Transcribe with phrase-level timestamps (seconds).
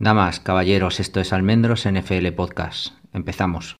[0.00, 2.92] Damas, caballeros, esto es Almendros NFL Podcast.
[3.12, 3.76] Empezamos.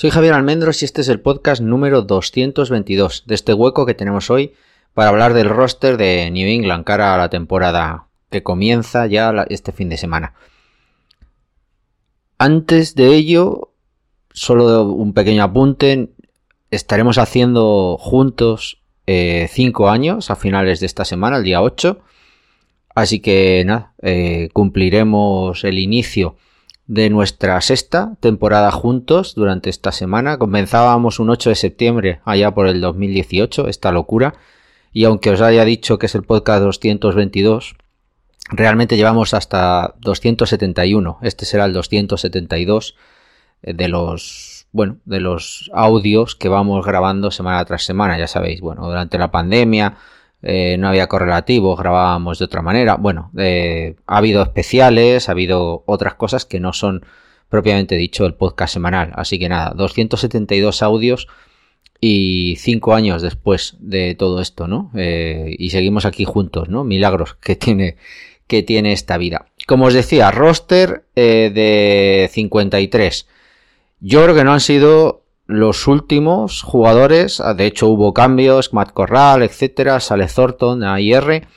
[0.00, 4.30] Soy Javier Almendros y este es el podcast número 222 de este hueco que tenemos
[4.30, 4.52] hoy
[4.94, 9.72] para hablar del roster de New England cara a la temporada que comienza ya este
[9.72, 10.34] fin de semana.
[12.38, 13.72] Antes de ello,
[14.32, 16.10] solo un pequeño apunte,
[16.70, 21.98] estaremos haciendo juntos 5 eh, años a finales de esta semana, el día 8.
[22.94, 26.36] Así que nada, eh, cumpliremos el inicio
[26.88, 30.38] de nuestra sexta temporada juntos durante esta semana.
[30.38, 34.34] Comenzábamos un 8 de septiembre allá por el 2018, esta locura.
[34.92, 37.76] Y aunque os haya dicho que es el podcast 222,
[38.50, 41.18] realmente llevamos hasta 271.
[41.22, 42.96] Este será el 272
[43.62, 48.18] eh, de los, bueno, de los audios que vamos grabando semana tras semana.
[48.18, 49.98] Ya sabéis, bueno, durante la pandemia
[50.42, 52.96] eh, no había correlativo, grabábamos de otra manera.
[52.96, 57.04] Bueno, eh, ha habido especiales, ha habido otras cosas que no son
[57.48, 59.12] propiamente dicho el podcast semanal.
[59.16, 61.28] Así que nada, 272 audios
[62.00, 64.92] y 5 años después de todo esto, ¿no?
[64.94, 66.84] Eh, y seguimos aquí juntos, ¿no?
[66.84, 67.96] Milagros que tiene,
[68.46, 69.46] que tiene esta vida.
[69.66, 73.26] Como os decía, roster de 53.
[74.00, 78.92] Yo creo que no han sido los últimos jugadores, ah, de hecho hubo cambios, Matt
[78.92, 81.48] Corral, etcétera, sale Thornton a IR.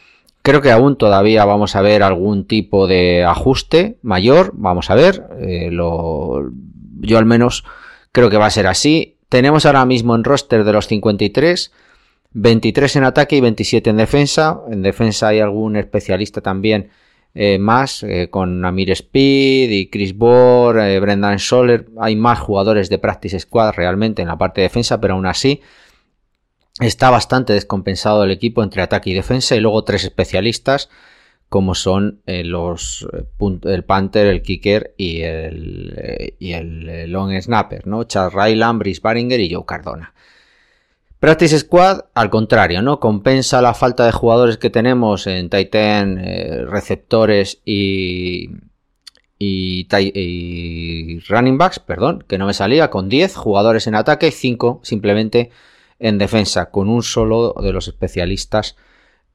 [0.41, 5.27] Creo que aún todavía vamos a ver algún tipo de ajuste mayor, vamos a ver.
[5.41, 6.51] Eh, lo,
[7.01, 7.65] yo al menos
[8.13, 9.17] creo que va a ser así.
[9.27, 11.73] Tenemos ahora mismo en roster de los 53,
[12.31, 14.61] 23 en ataque y 27 en defensa.
[14.71, 16.91] En defensa hay algún especialista también
[17.33, 21.87] eh, más, eh, con Amir Speed y Chris Bohr, eh, Brendan Soler.
[21.99, 25.61] Hay más jugadores de Practice Squad realmente en la parte de defensa, pero aún así
[26.79, 29.55] está bastante descompensado el equipo entre ataque y defensa.
[29.55, 30.89] Y luego tres especialistas,
[31.47, 33.07] como son los
[33.63, 38.03] el Panther, el Kicker y el, y el Long Snapper, ¿no?
[38.05, 40.13] Charles Ryland, Brice Baringer y Joe Cardona.
[41.21, 42.99] Practice Squad, al contrario, ¿no?
[42.99, 48.49] Compensa la falta de jugadores que tenemos en Titan, eh, receptores y,
[49.37, 54.79] y, running backs, perdón, que no me salía, con 10 jugadores en ataque y 5
[54.81, 55.51] simplemente
[55.99, 58.75] en defensa, con un solo de los especialistas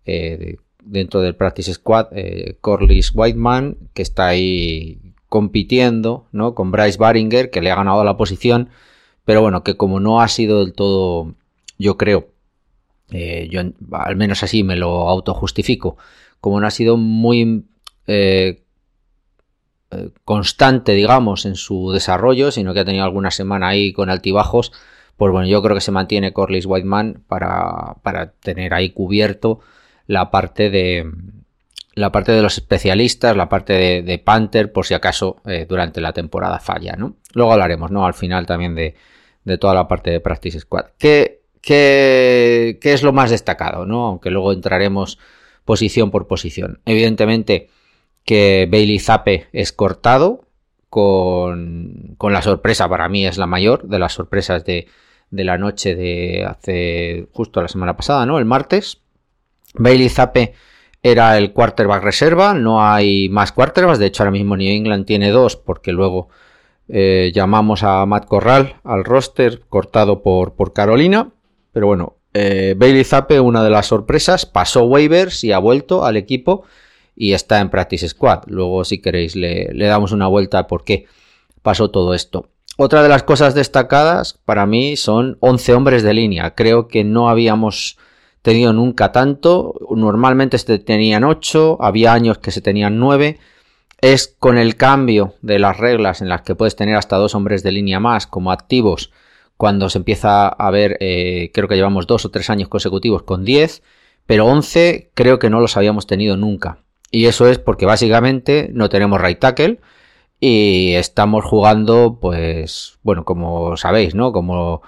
[0.06, 6.56] eh, dentro del Practice Squad, eh, Corliss Whiteman, que está ahí compitiendo, ¿no?
[6.56, 8.70] Con Bryce Baringer, que le ha ganado la posición,
[9.24, 11.36] pero bueno, que como no ha sido del todo
[11.78, 12.28] yo creo,
[13.10, 13.60] eh, yo
[13.92, 15.96] al menos así me lo autojustifico,
[16.40, 17.66] como no ha sido muy
[18.06, 18.62] eh,
[19.90, 24.72] eh, constante, digamos, en su desarrollo, sino que ha tenido alguna semana ahí con altibajos,
[25.16, 29.60] pues bueno, yo creo que se mantiene Corliss Whiteman para, para tener ahí cubierto
[30.06, 31.10] la parte de
[31.94, 36.58] la parte de los especialistas, la parte de, Panther, por si acaso durante la temporada
[36.58, 37.16] falla, ¿no?
[37.32, 38.04] Luego hablaremos, ¿no?
[38.04, 38.96] Al final también de,
[39.46, 40.86] de toda la parte de Practice Squad.
[40.98, 41.35] Que
[41.66, 43.86] ¿Qué, es lo más destacado?
[43.86, 44.06] ¿no?
[44.06, 45.18] Aunque luego entraremos
[45.64, 46.78] posición por posición.
[46.86, 47.70] Evidentemente
[48.24, 50.44] que Bailey Zappe es cortado
[50.88, 54.86] con, con, la sorpresa, para mí es la mayor de las sorpresas de,
[55.30, 58.38] de, la noche de hace justo la semana pasada, ¿no?
[58.38, 59.00] El martes.
[59.74, 60.54] Bailey Zappe
[61.02, 65.30] era el quarterback reserva, no hay más quarterbacks, de hecho ahora mismo New England tiene
[65.30, 66.28] dos porque luego
[66.88, 71.32] eh, llamamos a Matt Corral al roster cortado por, por Carolina.
[71.76, 76.16] Pero bueno, eh, Bailey Zappe, una de las sorpresas, pasó waivers y ha vuelto al
[76.16, 76.64] equipo
[77.14, 78.44] y está en Practice Squad.
[78.46, 81.04] Luego, si queréis, le, damos una vuelta a por qué
[81.60, 82.48] pasó todo esto.
[82.78, 86.54] Otra de las cosas destacadas para mí son 11 hombres de línea.
[86.54, 87.98] Creo que no habíamos
[88.40, 89.74] tenido nunca tanto.
[89.94, 93.38] Normalmente se tenían 8, había años que se tenían 9.
[94.00, 97.62] Es con el cambio de las reglas en las que puedes tener hasta dos hombres
[97.62, 99.12] de línea más como activos
[99.56, 103.44] cuando se empieza a ver, eh, creo que llevamos dos o tres años consecutivos con
[103.44, 103.82] 10,
[104.26, 106.78] pero 11 creo que no los habíamos tenido nunca.
[107.10, 109.80] Y eso es porque básicamente no tenemos right tackle
[110.40, 114.32] y estamos jugando, pues, bueno, como sabéis, ¿no?
[114.32, 114.82] Como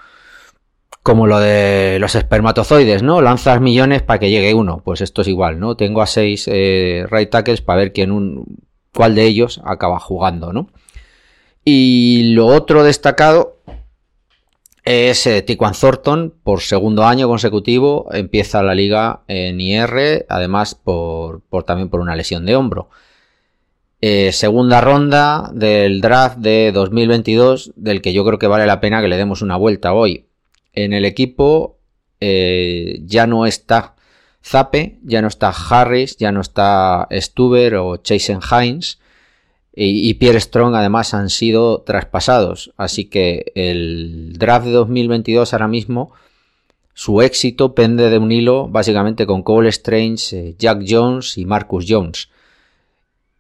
[1.03, 3.23] como lo de los espermatozoides, ¿no?
[3.23, 4.82] Lanzas millones para que llegue uno.
[4.85, 5.75] Pues esto es igual, ¿no?
[5.75, 8.59] Tengo a seis eh, right tackles para ver quién un,
[8.94, 10.69] cuál de ellos acaba jugando, ¿no?
[11.65, 13.57] Y lo otro destacado
[14.88, 21.43] es eh, Tiquan Thornton, por segundo año consecutivo, empieza la liga en IR, además por,
[21.67, 22.88] también por una lesión de hombro.
[24.00, 29.02] Eh, segunda ronda del draft de 2022, del que yo creo que vale la pena
[29.02, 30.25] que le demos una vuelta hoy.
[30.73, 31.76] En el equipo
[32.20, 33.94] eh, ya no está
[34.43, 38.99] Zape, ya no está Harris, ya no está Stuber o Chasen Hines
[39.80, 42.72] y, Pierre Strong además han sido traspasados.
[42.76, 46.12] Así que el draft de 2022 ahora mismo,
[46.94, 51.86] su éxito pende de un hilo básicamente con Cole Strange, eh, Jack Jones y Marcus
[51.88, 52.28] Jones.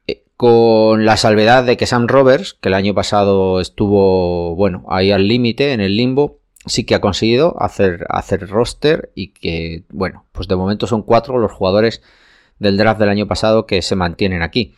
[0.06, 5.10] Eh, con la salvedad de que Sam Roberts, que el año pasado estuvo, bueno, ahí
[5.10, 10.24] al límite, en el limbo, sí que ha conseguido hacer, hacer roster y que, bueno,
[10.30, 12.00] pues de momento son cuatro los jugadores
[12.60, 14.76] del draft del año pasado que se mantienen aquí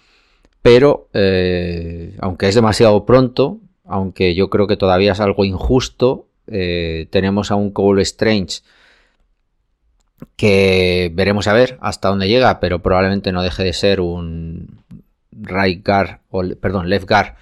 [0.62, 7.08] pero eh, aunque es demasiado pronto, aunque yo creo que todavía es algo injusto, eh,
[7.10, 8.60] tenemos a un Cole Strange
[10.36, 14.82] que veremos a ver hasta dónde llega, pero probablemente no deje de ser un
[15.32, 17.34] right guard, o, perdón, left guard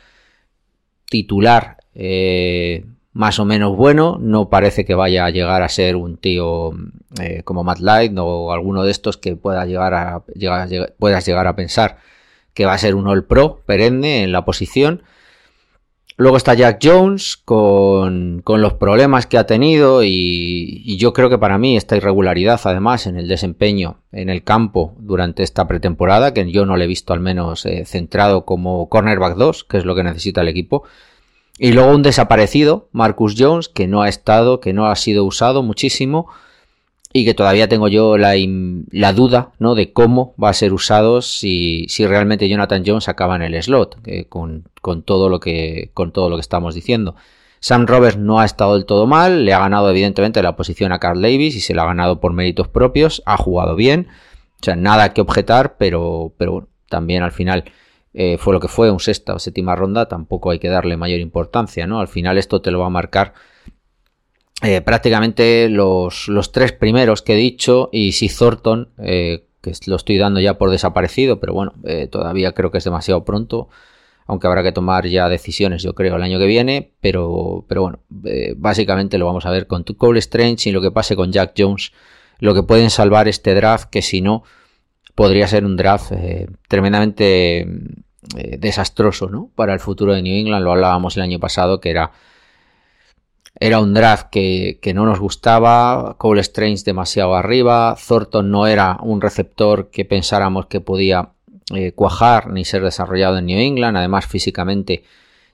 [1.07, 4.17] titular eh, más o menos bueno.
[4.21, 6.71] No parece que vaya a llegar a ser un tío
[7.45, 10.23] como Matt Light o alguno de estos que pueda llegar a,
[10.99, 11.99] puedas llegar a pensar
[12.59, 15.05] que va a ser un All Pro perenne en la posición.
[16.17, 21.57] Luego está Jack Jones con, los problemas que ha tenido y, yo creo que para
[21.57, 26.67] mí esta irregularidad además en el desempeño en el campo durante esta pretemporada, que yo
[26.67, 30.03] no le he visto al menos eh, centrado como cornerback 2, que es lo que
[30.03, 30.83] necesita el equipo.
[31.61, 35.63] Y luego un desaparecido, Marcus Jones, que no ha estado, que no ha sido usado
[35.63, 36.27] muchísimo
[37.13, 38.35] y que todavía tengo yo la,
[39.13, 39.75] duda ¿no?
[39.75, 43.99] de cómo va a ser usado si, si realmente Jonathan Jones acaba en el slot,
[44.29, 44.65] con,
[45.05, 47.17] todo lo que, con todo lo que estamos diciendo.
[47.61, 51.01] Sam Roberts no ha estado del todo mal, le ha ganado evidentemente la posición a
[51.01, 54.09] Carl Davis y se la ha ganado por méritos propios, ha jugado bien,
[54.61, 57.65] o sea, nada que objetar, pero, pero también al final
[58.15, 61.21] eh, fue lo que fue, un sexta o séptima ronda, tampoco hay que darle mayor
[61.21, 62.01] importancia, ¿no?
[62.01, 63.35] Al final esto te lo va a marcar
[64.61, 70.19] eh, prácticamente los, tres primeros que he dicho y si Thornton, eh, que lo estoy
[70.19, 73.69] dando ya por desaparecido, pero bueno, eh, todavía creo que es demasiado pronto,
[74.27, 78.01] aunque habrá que tomar ya decisiones yo creo el año que viene, pero, pero bueno,
[78.57, 81.93] básicamente lo vamos a ver con Cole Strange y lo que pase con Jack Jones,
[82.41, 84.43] lo que pueden salvar este draft, que si no,
[85.15, 86.13] podría ser un draft
[86.69, 87.67] tremendamente
[88.59, 89.51] desastroso ¿no?
[89.55, 92.13] para el futuro de New England, lo hablábamos el año pasado, que era
[93.61, 99.21] era un draft que, no nos gustaba, Cole Strange demasiado arriba, Thornton no era un
[99.21, 101.31] receptor que pensáramos que podía
[101.75, 105.03] eh, cuajar ni ser desarrollado en New England, además físicamente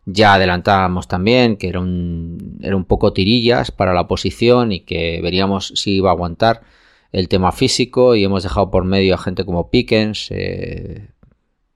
[0.07, 5.21] ya adelantábamos también que era un, era un poco tirillas para la posición y que
[5.23, 6.63] veríamos si iba a aguantar
[7.13, 8.15] el tema físico.
[8.15, 11.09] Y hemos dejado por medio a gente como Pickens, eh,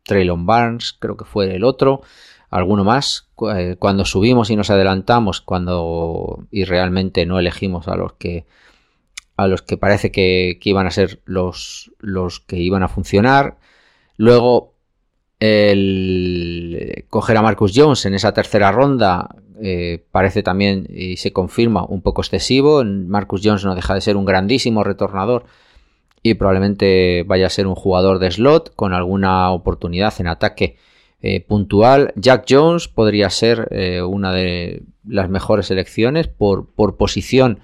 [0.03, 2.03] Traylon Barnes, creo que fue el otro,
[2.51, 3.29] alguno más.
[3.55, 8.47] Eh, cuando subimos y nos adelantamos, cuando y realmente no elegimos a los que
[9.37, 13.59] a los que parece que, iban a ser los, los que iban a funcionar.
[14.17, 14.75] Luego
[15.39, 21.85] el coger a Marcus Jones en esa tercera ronda eh, parece también y se confirma
[21.85, 22.83] un poco excesivo.
[22.85, 25.45] Marcus Jones no deja de ser un grandísimo retornador
[26.23, 30.77] y probablemente vaya a ser un jugador de slot con alguna oportunidad en ataque
[31.21, 32.13] eh, puntual.
[32.15, 37.59] Jack Jones podría ser eh, una de las mejores elecciones por, por, posición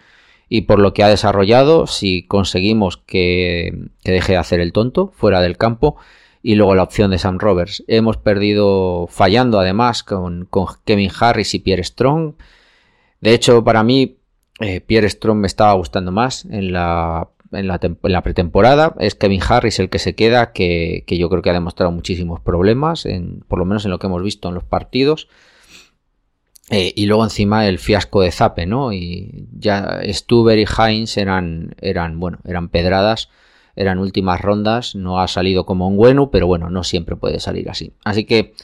[0.49, 5.41] y por lo que ha desarrollado si conseguimos que, deje de hacer el tonto fuera
[5.41, 5.97] del campo.
[6.43, 7.85] Y luego la opción de Sam Roberts.
[7.87, 10.49] Hemos perdido fallando además con,
[10.85, 12.35] Kevin Harris y Pierre Strong.
[13.21, 14.19] De hecho, para mí,
[14.61, 18.95] eh, Pierre Strong me estaba gustando más en la en la, pretemporada.
[18.99, 23.07] Es Kevin Harris el que se queda, que, yo creo que ha demostrado muchísimos problemas,
[23.07, 25.29] en, por lo menos en lo que hemos visto en los partidos.
[26.71, 28.93] Eh, y luego encima el fiasco de Zape, ¿no?
[28.93, 33.29] Y ya Stuber y Heinz eran, eran, bueno, eran pedradas,
[33.77, 37.69] eran últimas rondas, no ha salido como un bueno, pero bueno, no siempre puede salir
[37.69, 37.93] así.
[38.05, 38.55] Así que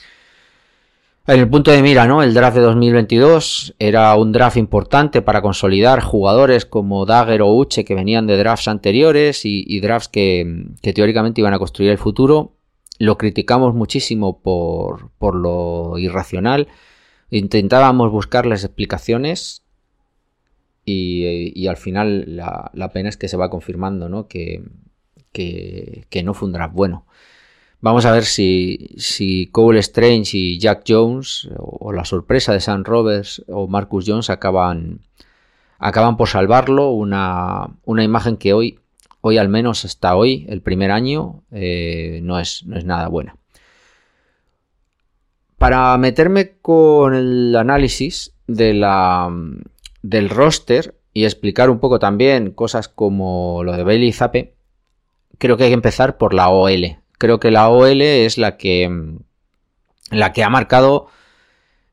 [1.26, 2.22] en el punto de mira, ¿no?
[2.22, 7.84] El draft de 2022 era un draft importante para consolidar jugadores como Dagger o Uche
[7.84, 12.56] que venían de drafts anteriores y, drafts que, teóricamente iban a construir el futuro.
[12.98, 16.68] Lo criticamos muchísimo por, por lo irracional.
[17.30, 19.62] Intentábamos buscarles explicaciones
[20.84, 24.26] y, al final la, pena es que se va confirmando, ¿no?
[24.26, 24.62] Que,
[25.32, 27.06] que, no fue un draft bueno.
[27.82, 32.84] Vamos a ver si, si Cole Strange y Jack Jones, o, la sorpresa de Sam
[32.84, 35.00] Roberts o Marcus Jones, acaban,
[35.78, 36.90] acaban por salvarlo.
[36.90, 38.80] Una, una imagen que hoy,
[39.22, 43.36] hoy al menos hasta hoy, el primer año, eh, no, es, no es nada buena.
[45.56, 48.72] Para meterme con el análisis de
[50.02, 54.54] del roster y explicar un poco también cosas como lo de Bailey Zappe,
[55.38, 56.99] creo que hay que empezar por la OL.
[57.20, 58.90] Creo que la OL es la que,
[60.10, 61.08] la que ha marcado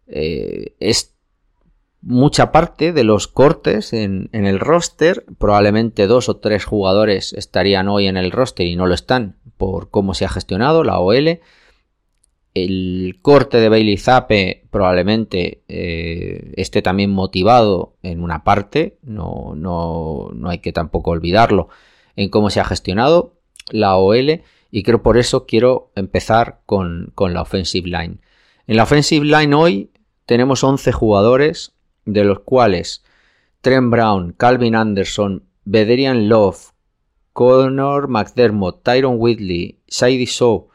[0.08, 1.18] eh, es
[2.02, 5.26] mucha parte de los cortes en, en, el roster.
[5.38, 9.90] Probablemente dos o tres jugadores estarían hoy en el roster y no lo están por
[9.90, 11.42] cómo se ha gestionado la OL.
[12.54, 20.30] El corte de Bailey Zappe probablemente eh, esté también motivado en una parte, no, no,
[20.34, 21.68] no, hay que tampoco olvidarlo,
[22.16, 23.34] en cómo se ha gestionado
[23.72, 24.42] la OL
[24.72, 28.18] y creo por eso quiero empezar con, con la offensive line.
[28.68, 29.92] En la offensive line hoy
[30.26, 31.74] tenemos 11 jugadores,
[32.06, 33.04] de los cuales
[33.62, 36.72] Trent Brown, Calvin Anderson, Bederian Love,
[37.34, 40.70] Connor McDermott, Tyron Whitley, Sadie Shaw,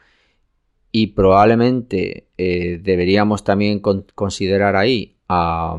[0.92, 5.76] y probablemente eh, deberíamos también considerar ahí a,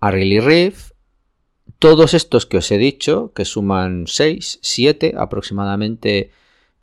[0.00, 0.92] a Riley Reef.
[1.78, 6.30] Todos estos que os he dicho, que suman 6, 7 aproximadamente,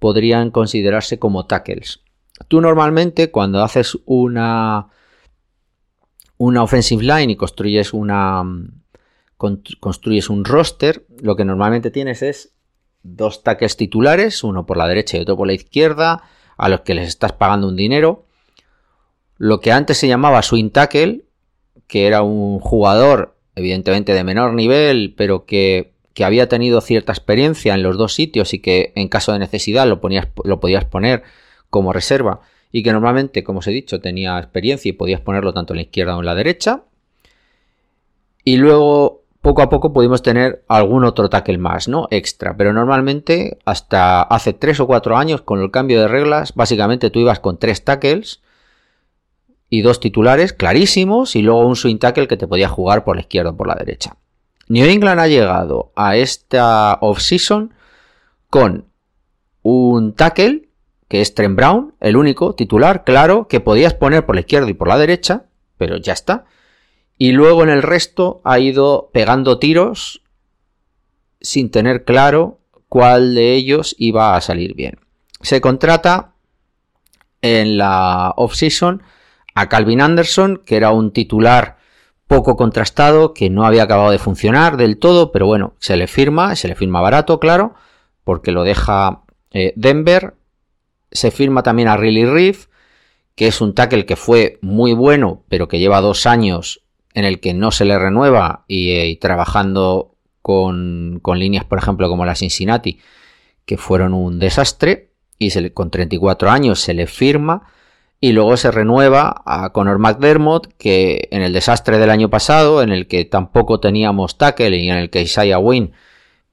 [0.04, 2.02] podrían considerarse como tackles.
[2.50, 4.90] Tú normalmente cuando haces una,
[6.36, 8.44] una offensive line y construyes una
[9.38, 12.54] construyes un roster, lo que normalmente tienes es
[13.02, 16.24] dos tackles titulares, uno por la derecha y otro por la izquierda,
[16.58, 18.26] a los que les estás pagando un dinero.
[19.38, 21.24] Lo que antes se llamaba swing tackle,
[21.88, 27.74] que era un jugador evidentemente de menor nivel, pero que, que había tenido cierta experiencia
[27.74, 31.24] en los dos sitios y que en caso de necesidad lo, ponías, lo podías poner
[31.70, 32.42] como reserva
[32.72, 35.84] y que normalmente, como os he dicho, tenía experiencia y podías ponerlo tanto en la
[35.84, 36.84] izquierda o en la derecha.
[38.44, 42.08] Y luego poco a poco pudimos tener algún otro tackle más, ¿no?
[42.12, 42.56] Extra.
[42.58, 47.20] Pero normalmente, hasta hace 3 o 4 años, con el cambio de reglas, básicamente tú
[47.20, 48.42] ibas con 3 tackles
[49.70, 53.22] y dos titulares clarísimos y luego un swing tackle que te podía jugar por la
[53.22, 54.18] izquierda o por la derecha.
[54.68, 57.74] New England ha llegado a esta off-season
[58.50, 58.86] con
[59.62, 60.70] un tackle
[61.14, 64.74] que es Trent Brown, el único titular, claro, que podías poner por la izquierda y
[64.74, 65.46] por la derecha,
[65.78, 66.46] pero ya está.
[67.20, 70.24] Y luego en el resto ha ido pegando tiros
[71.40, 75.00] sin tener claro cuál de ellos iba a salir bien.
[75.42, 76.34] Se contrata
[77.44, 79.04] en la off-season
[79.54, 81.78] a Calvin Anderson, que era un titular
[82.34, 86.56] poco contrastado, que no había acabado de funcionar del todo, pero bueno, se le firma,
[86.56, 87.76] se le firma barato, claro,
[88.24, 89.22] porque lo deja
[89.52, 90.34] eh, Denver.
[91.12, 92.68] Se firma también a Riley Reef,
[93.36, 96.82] que es un tackle que fue muy bueno, pero que lleva dos años
[97.14, 102.26] en el que no se le renueva y, eh, trabajando con, líneas, por ejemplo, como
[102.26, 103.00] la Cincinnati,
[103.66, 107.68] que fueron un desastre, y con 34 años se le firma,
[108.24, 112.94] y luego se renueva a Conor McDermott, que en el desastre del año pasado, en
[112.94, 115.92] el que tampoco teníamos tackle y en el que Isaiah Wynn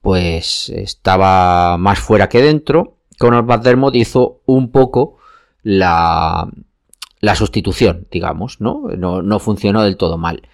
[0.00, 5.18] pues estaba más fuera que dentro, Conor McDermott hizo un poco
[5.62, 6.48] la,
[7.20, 8.88] la sustitución, digamos, ¿no?
[8.98, 9.22] ¿no?
[9.22, 10.48] No, funcionó del todo mal.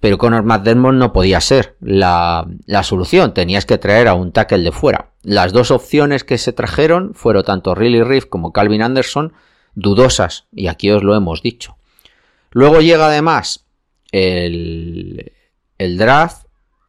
[0.00, 4.64] Pero Conor McDermott no podía ser la, la, solución, tenías que traer a un tackle
[4.64, 5.12] de fuera.
[5.22, 9.34] Las dos opciones que se trajeron fueron tanto Riley Reef como Calvin Anderson,
[9.80, 11.76] dudosas, y aquí os lo hemos dicho.
[12.50, 13.66] Luego llega además
[14.12, 15.32] el,
[15.76, 16.46] el draft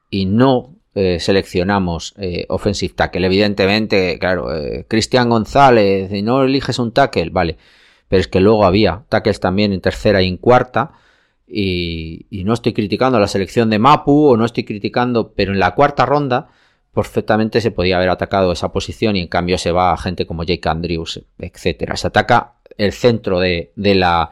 [0.09, 3.25] y no eh, seleccionamos eh, offensive tackle.
[3.25, 7.57] Evidentemente, claro, eh, Cristian González, y no eliges un tackle, vale
[8.09, 10.91] pero es que luego había tackles también en tercera y en cuarta.
[11.47, 15.73] Y, no estoy criticando la selección de Mapu o no estoy criticando, pero en la
[15.75, 16.49] cuarta ronda
[16.93, 20.43] perfectamente se podía haber atacado esa posición y en cambio se va a gente como
[20.43, 21.95] Jake Andrews, etcétera.
[21.95, 24.31] Se ataca el centro de, la,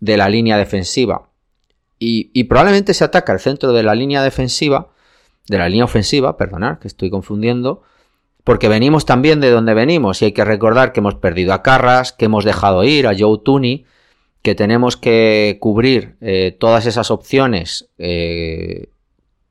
[0.00, 1.28] de la, línea defensiva
[1.98, 4.88] y, probablemente se ataca el centro de la línea defensiva,
[5.46, 7.82] de la línea ofensiva, perdonad, que estoy confundiendo,
[8.42, 12.12] porque venimos también de donde venimos y hay que recordar que hemos perdido a Carras,
[12.12, 13.86] que hemos dejado ir a Joe Tooney,
[14.42, 18.88] que tenemos que cubrir eh, todas esas opciones eh,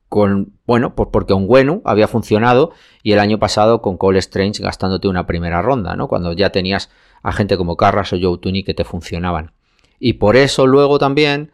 [0.08, 2.70] con, bueno, pues porque un bueno había funcionado
[3.02, 6.06] y el año pasado con Cole Strange gastándote una primera ronda, ¿no?
[6.06, 6.90] Cuando ya tenías
[7.24, 9.52] a gente como Carras o Joe Tooney que te funcionaban.
[9.98, 11.50] Y por eso luego también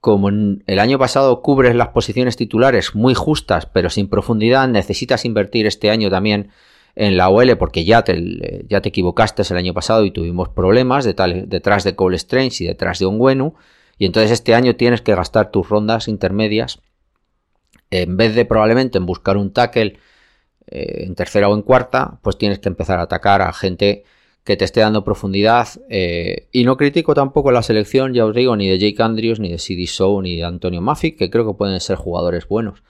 [0.00, 5.66] como el año pasado cubres las posiciones titulares muy justas, pero sin profundidad, necesitas invertir
[5.66, 6.50] este año también
[6.96, 11.04] en la OL porque ya te, ya te equivocaste el año pasado y tuvimos problemas
[11.04, 13.54] detrás de Cole Strange y detrás de Onguenu.
[13.98, 16.80] Y entonces este año tienes que gastar tus rondas intermedias
[17.90, 19.98] en vez de probablemente en buscar un tackle
[20.66, 24.04] eh, en tercera o en cuarta, pues tienes que empezar a atacar a gente
[24.44, 25.68] que te esté dando profundidad.
[25.88, 29.50] Eh, y no critico tampoco la selección, ya os digo, ni de Jake Andrews, ni
[29.50, 32.82] de CD Show, ni de Antonio Maffick, que creo que pueden ser jugadores buenos.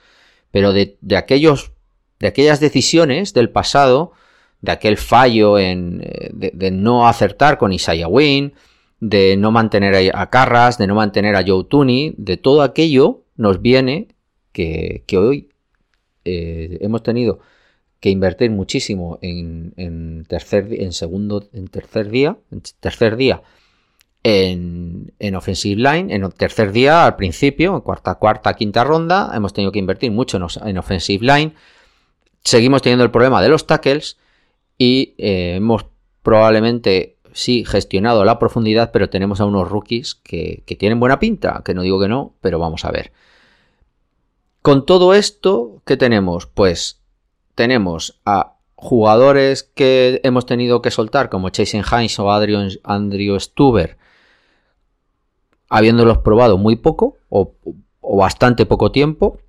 [0.51, 1.71] Pero de, aquellos,
[2.19, 4.13] de aquellas decisiones del pasado,
[4.61, 8.53] de aquel fallo en, eh, de, no acertar con Isaiah Wynn,
[8.99, 13.61] de no mantener a Carras, de no mantener a Joe Tooney, de todo aquello nos
[13.61, 14.07] viene
[14.53, 15.49] que, hoy
[16.23, 17.39] eh, hemos tenido
[18.03, 23.41] que invertir muchísimo en, tercer, en segundo, en tercer día, en tercer día
[24.23, 29.53] en, en, offensive line, en tercer día al principio, en cuarta, cuarta, quinta ronda, hemos
[29.53, 31.53] tenido que invertir mucho en, offensive line.
[32.43, 34.17] Seguimos teniendo el problema de los tackles
[34.77, 35.85] y eh, hemos
[36.23, 41.61] probablemente sí gestionado la profundidad, pero tenemos a unos rookies que, que tienen buena pinta,
[41.63, 43.13] que no digo que no, pero vamos a ver.
[44.61, 46.47] Con todo esto, ¿qué tenemos?
[46.47, 47.02] Pues
[47.55, 53.97] tenemos a jugadores que hemos tenido que soltar, como Jason Hines o Adrian, Andrew Stuber,
[55.69, 57.53] habiéndolos probado muy poco o,
[58.01, 59.39] bastante poco tiempo.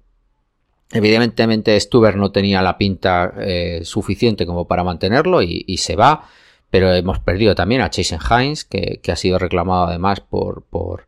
[0.93, 6.29] Evidentemente Stuber no tenía la pinta eh, suficiente como para mantenerlo y, se va,
[6.71, 11.07] pero hemos perdido también a Jason Hines, que, ha sido reclamado además por, por,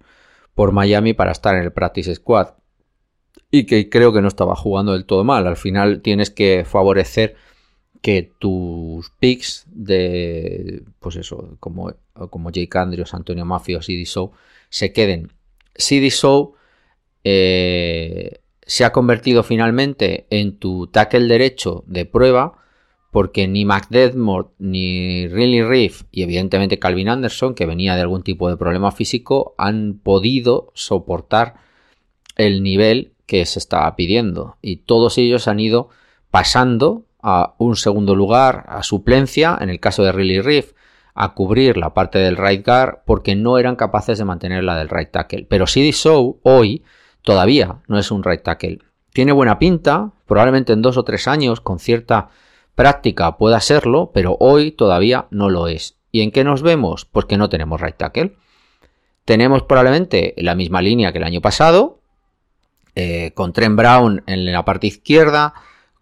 [0.54, 2.48] por Miami para estar en el Practice Squad
[3.50, 5.46] y que creo que no estaba jugando del todo mal.
[5.46, 7.36] Al final tienes que favorecer
[8.02, 11.92] que tus picks de, pues eso, como,
[12.52, 14.32] Jake Andrews, Antonio Mafio, CD Show,
[14.68, 15.32] se queden.
[15.74, 16.54] CD Show
[17.24, 22.58] eh, se ha convertido finalmente en tu tackle derecho de prueba
[23.10, 28.50] porque ni McDedmore ni Riley Reef y evidentemente Calvin Anderson, que venía de algún tipo
[28.50, 31.54] de problema físico, han podido soportar
[32.36, 34.56] el nivel que se estaba pidiendo.
[34.62, 35.88] Y todos ellos han ido
[36.30, 40.72] pasando a un segundo lugar, a suplencia, en el caso de Riley Reef,
[41.14, 44.90] a cubrir la parte del right guard porque no eran capaces de mantener la del
[44.90, 45.46] right tackle.
[45.48, 46.84] Pero CD Show hoy
[47.22, 48.80] todavía no es un right tackle.
[49.12, 52.28] Tiene buena pinta, probablemente en dos o tres años con cierta
[52.74, 55.96] práctica pueda serlo, pero hoy todavía no lo es.
[56.12, 57.06] ¿Y en qué nos vemos?
[57.06, 58.36] Pues que no tenemos right tackle.
[59.24, 61.95] Tenemos probablemente la misma línea que el año pasado,
[62.96, 65.54] eh, con Trent Brown en la parte izquierda,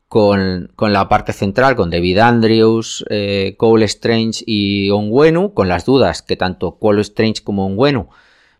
[0.08, 6.22] con, la parte central, con David Andrews, eh, Cole Strange y Onwenu, con las dudas
[6.22, 8.08] que tanto Cole Strange como Onwenu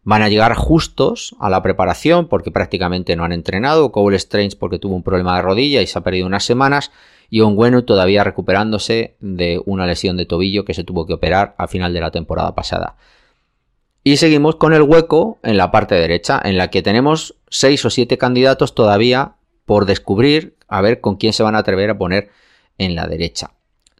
[0.02, 4.80] van a llegar justos a la preparación porque prácticamente no han entrenado, Cole Strange porque
[4.80, 6.90] tuvo un problema de rodilla y se ha perdido unas semanas,
[7.30, 11.68] y Onwenu todavía recuperándose de una lesión de tobillo que se tuvo que operar a
[11.68, 12.96] final de la temporada pasada.
[14.06, 17.90] Y seguimos con el hueco en la parte derecha, en la que tenemos seis o
[17.90, 22.30] siete candidatos todavía por descubrir, a ver con quién se van a atrever a poner
[22.78, 23.52] en la derecha.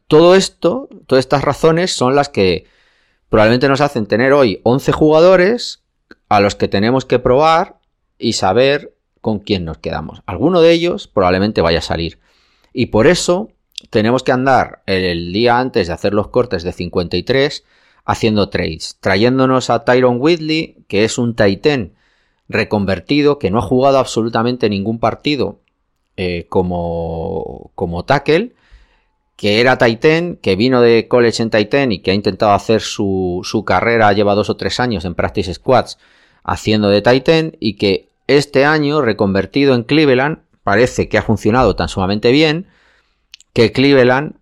[0.07, 2.67] Todo esto, todas estas razones son las que
[3.29, 5.83] probablemente nos hacen tener hoy 11 jugadores
[6.27, 7.79] a los que tenemos que probar
[8.19, 10.21] y saber con quién nos quedamos.
[10.25, 12.19] Alguno de ellos probablemente vaya a salir.
[12.73, 13.49] Y por eso
[13.89, 17.63] tenemos que andar el día antes de hacer los cortes de 53
[18.03, 21.93] haciendo trades, trayéndonos a Tyron Whitley, que es un Titan
[22.47, 25.59] reconvertido, que no ha jugado absolutamente ningún partido
[26.17, 28.53] eh, como, como tackle,
[29.35, 33.41] que era Titan, que vino de college en Titan y que ha intentado hacer su,
[33.43, 35.97] su carrera, lleva dos o tres años en practice squads
[36.43, 41.89] haciendo de Titan y que este año reconvertido en Cleveland parece que ha funcionado tan
[41.89, 42.67] sumamente bien
[43.53, 44.35] que Cleveland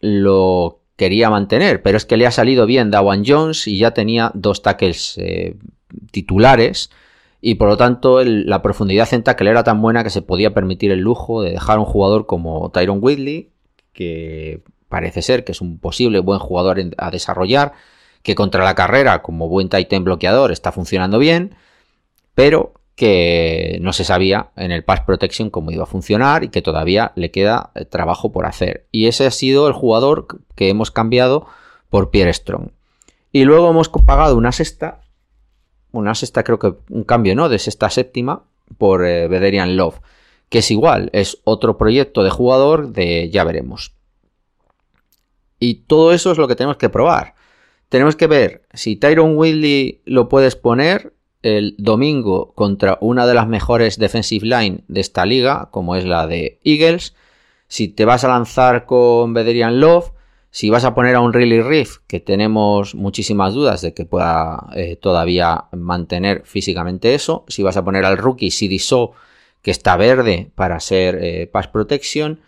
[0.00, 4.32] lo quería mantener, pero es que le ha salido bien Dawan Jones y ya tenía
[4.34, 5.56] dos tackles eh,
[6.10, 6.90] titulares
[7.40, 10.90] y por lo tanto la profundidad en tackle era tan buena que se podía permitir
[10.90, 13.50] el lujo de dejar un jugador como Tyron Whitley,
[13.92, 17.72] que parece ser que es un posible buen jugador a desarrollar,
[18.22, 21.54] que contra la carrera como buen Titan bloqueador está funcionando bien,
[22.34, 26.60] pero que no se sabía en el Pass Protection cómo iba a funcionar y que
[26.60, 28.86] todavía le queda eh, trabajo por hacer.
[28.92, 31.46] Y ese ha sido el jugador que hemos cambiado
[31.88, 32.72] por Pierre Strong.
[33.32, 35.00] Y luego hemos pagado una sexta,
[35.92, 37.48] una sexta creo que un cambio, ¿no?
[37.48, 38.44] De sexta a séptima
[38.78, 40.00] por eh, Bederian Love,
[40.48, 43.94] que es igual, es otro proyecto de jugador de ya veremos.
[45.58, 47.34] Y todo eso es lo que tenemos que probar.
[47.88, 53.48] Tenemos que ver si Tyron Willy lo puedes poner el domingo contra una de las
[53.48, 57.14] mejores defensive line de esta liga, como es la de Eagles.
[57.68, 60.12] Si te vas a lanzar con Bederian Love,
[60.50, 64.66] si vas a poner a un Really Riff, que tenemos muchísimas dudas de que pueda
[64.74, 69.12] eh, todavía mantener físicamente eso, si vas a poner al rookie Sidiso,
[69.62, 72.40] que está verde para ser eh, Pass Protection,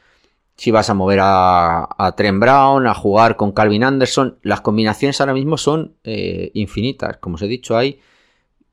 [0.57, 5.21] si vas a mover a, a Trent Brown, a jugar con Calvin Anderson, las combinaciones
[5.21, 7.19] ahora mismo son eh, infinitas.
[7.19, 8.01] Como os he dicho, hay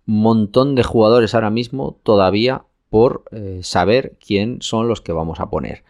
[0.08, 3.24] un montón de jugadores ahora mismo todavía por
[3.62, 5.84] saber quién son los que vamos a poner.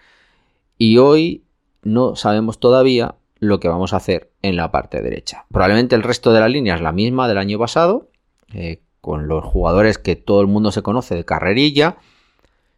[0.77, 1.43] Y hoy
[1.81, 5.45] no sabemos todavía lo que vamos a hacer en la parte derecha.
[5.51, 8.09] Probablemente el resto de la línea es la misma del año pasado,
[8.53, 11.97] eh, con los jugadores que todo el mundo se conoce de carrerilla,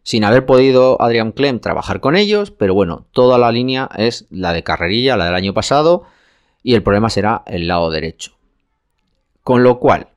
[0.02, 4.52] sin haber podido Adrian Clem trabajar con ellos, pero bueno, toda la línea es la
[4.52, 6.04] de carrerilla, la del año pasado,
[6.62, 8.32] y el problema será el lado derecho.
[9.42, 10.08] Con lo cual,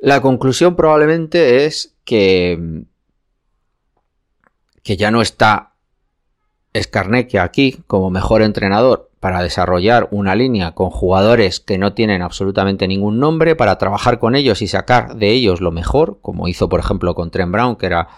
[0.00, 2.84] la conclusión probablemente es que,
[4.82, 5.69] que ya no está
[6.76, 12.88] Skarnekia aquí como mejor entrenador para desarrollar una línea con jugadores que no tienen absolutamente
[12.88, 16.80] ningún nombre, para trabajar con ellos y sacar de ellos lo mejor, como hizo por
[16.80, 18.08] ejemplo con Trent Brown, que era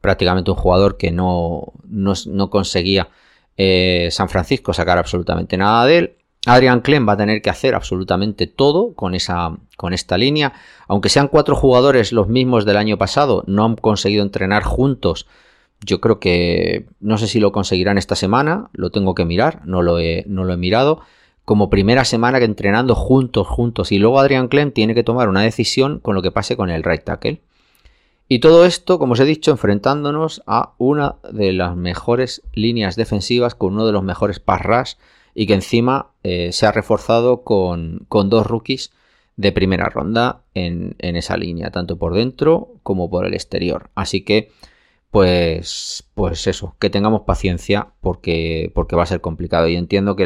[0.00, 3.08] prácticamente un jugador que no, no, conseguía
[3.56, 6.14] eh, San Francisco sacar absolutamente nada de él.
[6.46, 10.54] Adrian Clem va a tener que hacer absolutamente todo con, esa, con esta línea.
[10.86, 15.26] Aunque sean cuatro jugadores los mismos del año pasado, no han conseguido entrenar juntos
[15.80, 19.82] yo creo que no sé si lo conseguirán esta semana, lo tengo que mirar, no
[19.82, 21.00] lo he, no lo he mirado.
[21.44, 23.90] Como primera semana que entrenando juntos, juntos.
[23.90, 26.82] Y luego Adrian Clem tiene que tomar una decisión con lo que pase con el
[26.82, 27.40] right tackle.
[28.28, 33.54] Y todo esto, como os he dicho, enfrentándonos a una de las mejores líneas defensivas,
[33.54, 34.98] con uno de los mejores pass
[35.34, 38.90] y que encima eh, se ha reforzado con, con, dos rookies
[39.36, 43.88] de primera ronda en, en esa línea, tanto por dentro como por el exterior.
[43.94, 44.50] Así que
[45.10, 49.68] pues, pues eso, que tengamos paciencia porque, porque va a ser complicado.
[49.68, 50.24] Y entiendo que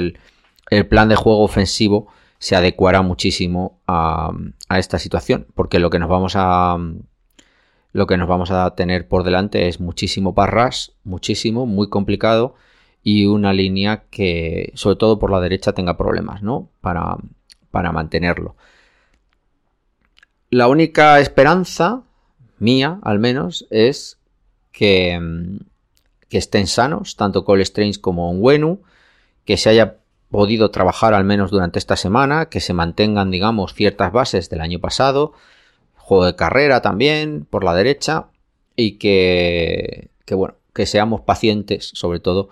[0.71, 4.33] el, plan de juego ofensivo se adecuará muchísimo a,
[4.71, 6.77] esta situación, porque lo que nos vamos a
[7.95, 12.55] lo que nos vamos a tener por delante es muchísimo parras, muchísimo, muy complicado
[13.03, 16.71] y una línea que sobre todo por la derecha tenga problemas, ¿no?
[16.81, 17.19] Para,
[17.71, 18.57] para mantenerlo.
[20.49, 22.03] La única esperanza
[22.59, 24.22] mía, al menos, es
[24.73, 25.59] que, mm,
[26.29, 28.83] que estén sanos, tanto Cole Strange como Onwenu,
[29.45, 29.99] que se haya
[30.31, 34.81] podido trabajar al menos durante esta semana, que se mantengan, digamos, ciertas bases del año
[34.81, 35.35] pasado,
[35.97, 38.29] juego de carrera también por la derecha,
[38.77, 42.49] y que, que bueno, que seamos pacientes, sobre todo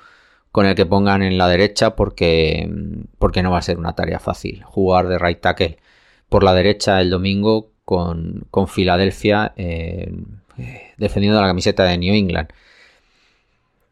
[0.52, 3.94] con el que pongan en la derecha, porque, mm, porque no va a ser una
[3.94, 5.78] tarea fácil jugar de right tackle
[6.28, 9.52] por la derecha el domingo con, con Filadelfia.
[9.56, 10.12] Eh,
[10.96, 12.48] defendiendo la camiseta de New England.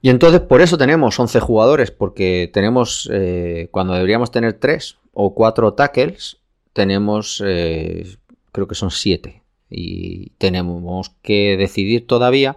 [0.01, 5.35] Y entonces por eso tenemos 11 jugadores, porque tenemos, eh, cuando deberíamos tener 3 o
[5.35, 6.39] 4 tackles,
[6.73, 8.17] tenemos, eh,
[8.53, 9.43] creo que son 7.
[9.71, 12.57] Y tenemos que decidir todavía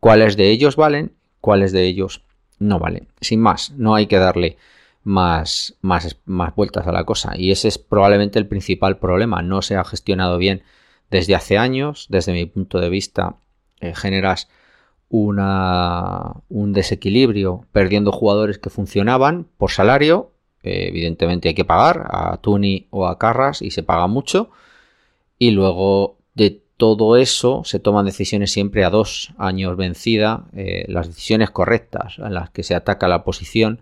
[0.00, 2.22] cuáles de ellos valen, cuáles de ellos
[2.58, 3.08] no valen.
[3.20, 4.56] Sin más, no hay que darle
[5.02, 7.32] más, más, más vueltas a la cosa.
[7.36, 9.42] Y ese es probablemente el principal problema.
[9.42, 10.62] No se ha gestionado bien
[11.10, 13.36] desde hace años, desde mi punto de vista,
[13.80, 14.48] eh, generas
[15.08, 20.32] una, un desequilibrio perdiendo jugadores que funcionaban por salario.
[20.62, 24.50] Eh, evidentemente hay que pagar a Tuni o a Carras y se paga mucho.
[25.38, 31.08] Y luego de todo eso se toman decisiones siempre a dos años vencida, eh, las
[31.08, 33.80] decisiones correctas en las que se ataca la posición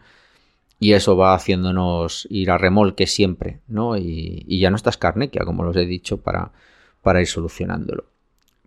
[0.79, 3.97] y eso va haciéndonos ir a remolque siempre, ¿no?
[3.97, 6.53] Y, ya no estás carnequia, como los he dicho, para,
[7.03, 8.05] para ir solucionándolo.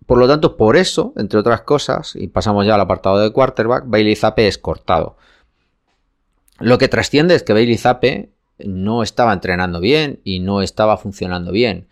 [0.07, 3.83] Por lo tanto, por eso, entre otras cosas, y pasamos ya al apartado de quarterback,
[3.87, 5.17] Bailey Zappe es cortado.
[6.59, 11.51] Lo que trasciende es que Bailey Zappe no estaba entrenando bien y no estaba funcionando
[11.51, 11.89] bien.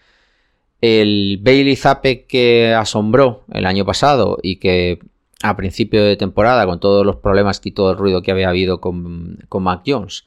[0.80, 5.00] El Bailey Zappe que asombró el año pasado y que
[5.44, 8.80] a principio de temporada, con todos los problemas y todo el ruido que había habido
[8.80, 10.26] con, con Mac Jones,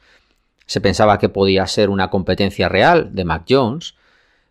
[0.66, 3.94] se pensaba que podía ser una competencia real de Mac Jones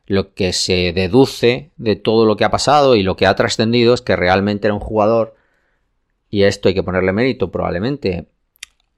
[0.08, 3.94] lo que se deduce de todo lo que ha pasado y lo que ha trascendido
[3.94, 5.36] es que realmente era un jugador,
[6.30, 8.28] y esto hay que ponerle mérito probablemente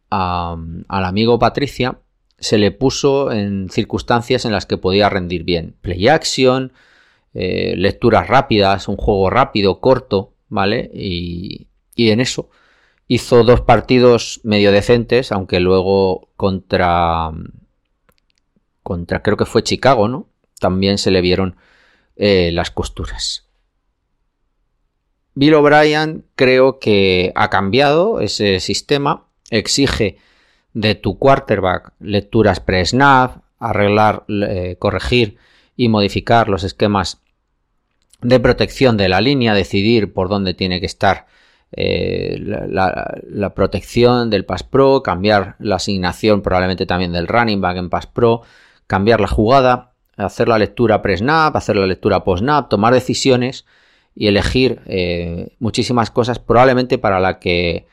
[0.10, 2.00] al amigo Patricia,
[2.40, 5.76] se le puso en circunstancias en las que podía rendir bien.
[5.82, 6.72] Play action,
[7.34, 10.90] eh, lecturas rápidas, un juego rápido, corto, ¿vale?
[10.94, 12.50] Y, y en eso
[13.08, 17.32] hizo dos partidos medio decentes, aunque luego contra
[18.84, 20.28] contra creo que fue Chicago, ¿no?
[20.60, 21.56] También se le vieron
[22.16, 23.48] eh, las costuras.
[25.34, 30.18] Bill O'Brien creo que ha cambiado ese sistema, exige
[30.74, 35.38] de tu quarterback lecturas pre-snap, arreglar, eh, corregir
[35.76, 37.22] y modificar los esquemas
[38.22, 41.28] de protección de la línea, decidir por dónde tiene que estar
[41.72, 47.90] eh, la, protección del Pass Pro, cambiar la asignación probablemente también del running back en
[47.90, 48.42] Pass Pro,
[48.88, 49.89] cambiar la jugada,
[50.20, 53.66] hacer la lectura pre-snap, hacer la lectura post-snap, tomar decisiones
[54.16, 57.88] y elegir eh, muchísimas cosas probablemente para la que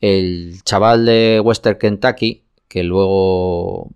[0.00, 3.90] el chaval de Western Kentucky, que luego,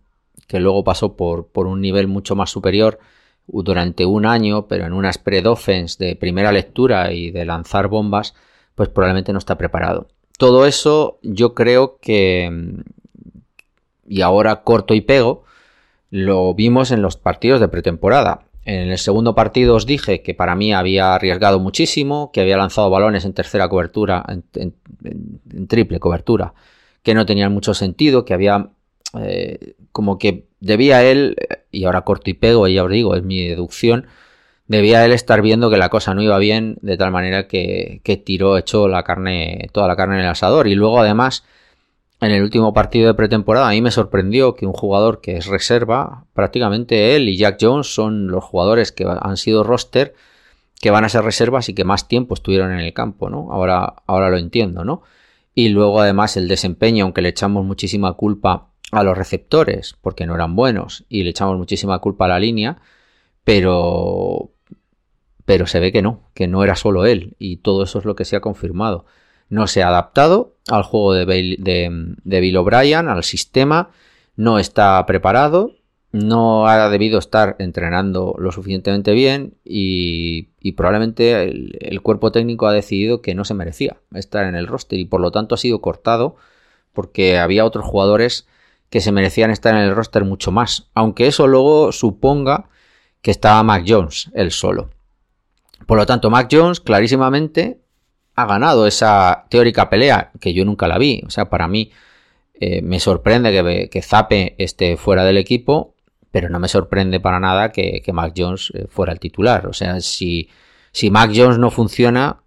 [0.47, 2.99] que luego pasó por, por un nivel mucho más superior,
[3.47, 8.35] durante un año, pero en una spread offense de primera lectura y de lanzar bombas,
[8.75, 10.09] pues probablemente no está preparado.
[10.39, 12.51] Todo eso yo creo que,
[14.07, 15.45] y ahora corto y pego,
[16.15, 18.43] lo vimos en los partidos de pretemporada.
[18.65, 22.89] En el segundo partido os dije que para mí había arriesgado muchísimo, que había lanzado
[22.89, 24.25] balones en tercera cobertura,
[24.55, 26.55] en, triple cobertura,
[27.03, 28.69] que no tenían mucho sentido, que había
[29.21, 31.35] eh, como que debía él,
[31.73, 34.07] y ahora corto y pego, ya os digo, es mi deducción,
[34.69, 38.17] debía él estar viendo que la cosa no iba bien, de tal manera que, que
[38.17, 40.69] tiró, echó la carne, toda la carne en el asador.
[40.69, 41.43] Y luego, además,
[42.25, 45.47] en el último partido de pretemporada, a mí me sorprendió que un jugador que es
[45.47, 50.15] reserva, prácticamente él y Jack Jones son los jugadores que han sido roster,
[50.81, 53.53] que van a ser reservas y que más tiempo estuvieron en el campo, ¿no?
[53.53, 55.03] Ahora, ahora lo entiendo, ¿no?
[55.55, 60.35] Y luego, además, el desempeño, aunque le echamos muchísima culpa a los receptores, porque no
[60.35, 62.79] eran buenos, y le echamos muchísima culpa a la línea,
[63.45, 64.51] pero,
[65.45, 68.17] pero se ve que no, que no era solo él y todo eso es lo
[68.17, 69.05] que se ha confirmado.
[69.49, 71.27] No se ha adaptado al juego de,
[72.25, 73.91] Bill O'Brien, al sistema,
[74.37, 75.73] no está preparado,
[76.13, 83.21] no ha debido estar entrenando lo suficientemente bien y, probablemente el, cuerpo técnico ha decidido
[83.21, 86.37] que no se merecía estar en el roster y por lo tanto ha sido cortado
[86.93, 88.47] porque había otros jugadores
[88.91, 92.69] que se merecían estar en el roster mucho más, aunque eso luego suponga
[93.21, 94.91] que estaba Mac Jones él solo.
[95.87, 97.81] Por lo tanto, Mac Jones clarísimamente
[98.37, 101.23] ha ganado esa teórica pelea que yo nunca la vi.
[101.27, 101.93] O sea, para mí
[102.55, 105.95] eh, me sorprende que, que, Zape esté fuera del equipo,
[106.31, 109.67] pero no me sorprende para nada que, Mac Jones eh, fuera el titular.
[109.67, 110.49] O sea, si,
[110.91, 112.41] si Mac Jones no funciona,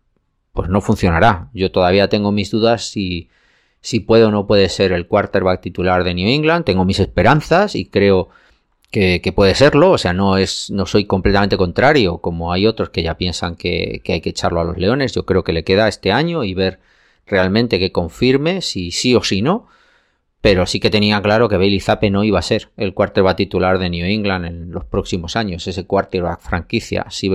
[0.53, 1.49] pues no funcionará.
[1.53, 3.29] Yo todavía tengo mis dudas si,
[3.79, 6.65] si puede o no puede ser el quarterback titular de New England.
[6.65, 8.29] Tengo mis esperanzas y creo
[8.91, 13.03] que, puede serlo, o sea, no es, no soy completamente contrario, como hay otros que
[13.03, 15.13] ya piensan que, hay que echarlo a los leones.
[15.13, 16.79] Yo creo que le queda este año y ver
[17.25, 19.67] realmente que confirme si sí o si no.
[20.39, 23.79] Pero sí que tenía claro que Bailey Zappe no iba a ser el quarterback titular
[23.79, 27.05] de New England en los próximos años, ese quarterback franquicia.
[27.09, 27.29] Si,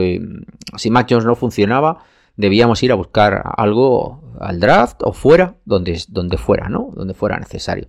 [0.77, 2.05] si Jones no funcionaba,
[2.37, 6.91] debíamos ir a buscar algo al draft o fuera, donde, donde fuera, ¿no?
[6.95, 7.89] Donde fuera necesario.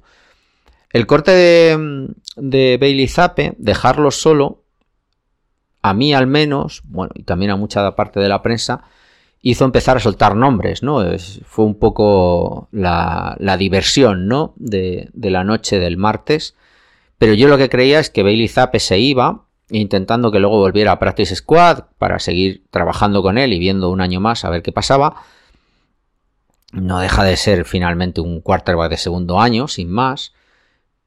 [0.94, 4.62] El corte de, Bailey Zappe, dejarlo solo,
[5.82, 8.84] a mí al menos, bueno, y también a mucha parte de la prensa,
[9.42, 11.04] hizo empezar a soltar nombres, ¿no?
[11.46, 14.54] fue un poco la, diversión, ¿no?
[14.56, 16.56] De, la noche del martes.
[17.18, 20.92] Pero yo lo que creía es que Bailey Zappe se iba, intentando que luego volviera
[20.92, 24.62] a Practice Squad para seguir trabajando con él y viendo un año más a ver
[24.62, 25.16] qué pasaba.
[26.72, 30.34] No deja de ser finalmente un quarterback de segundo año, sin más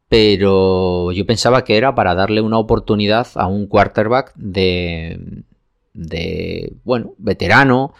[0.09, 5.43] pero yo pensaba que era para darle una oportunidad a un quarterback de,
[5.95, 7.95] de bueno, veterano,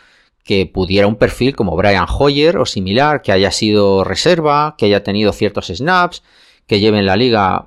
[0.45, 5.03] que pudiera un perfil como Brian Hoyer o similar, que haya sido reserva, que haya
[5.03, 6.23] tenido ciertos snaps,
[6.69, 7.67] que lleve en la liga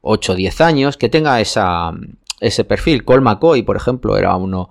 [0.00, 1.92] 8 o 10 años, que tenga esa,
[2.40, 3.04] ese perfil.
[3.04, 4.70] Cole McCoy, por ejemplo, era uno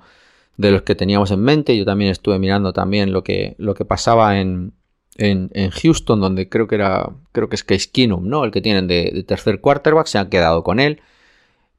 [0.57, 1.77] de los que teníamos en mente.
[1.77, 4.73] Yo también estuve mirando también lo que, lo que pasaba en,
[5.21, 8.43] en, Houston, donde creo que era, creo que es Case Keenum, ¿no?
[8.43, 11.01] El que tienen de, tercer quarterback, se han quedado con él.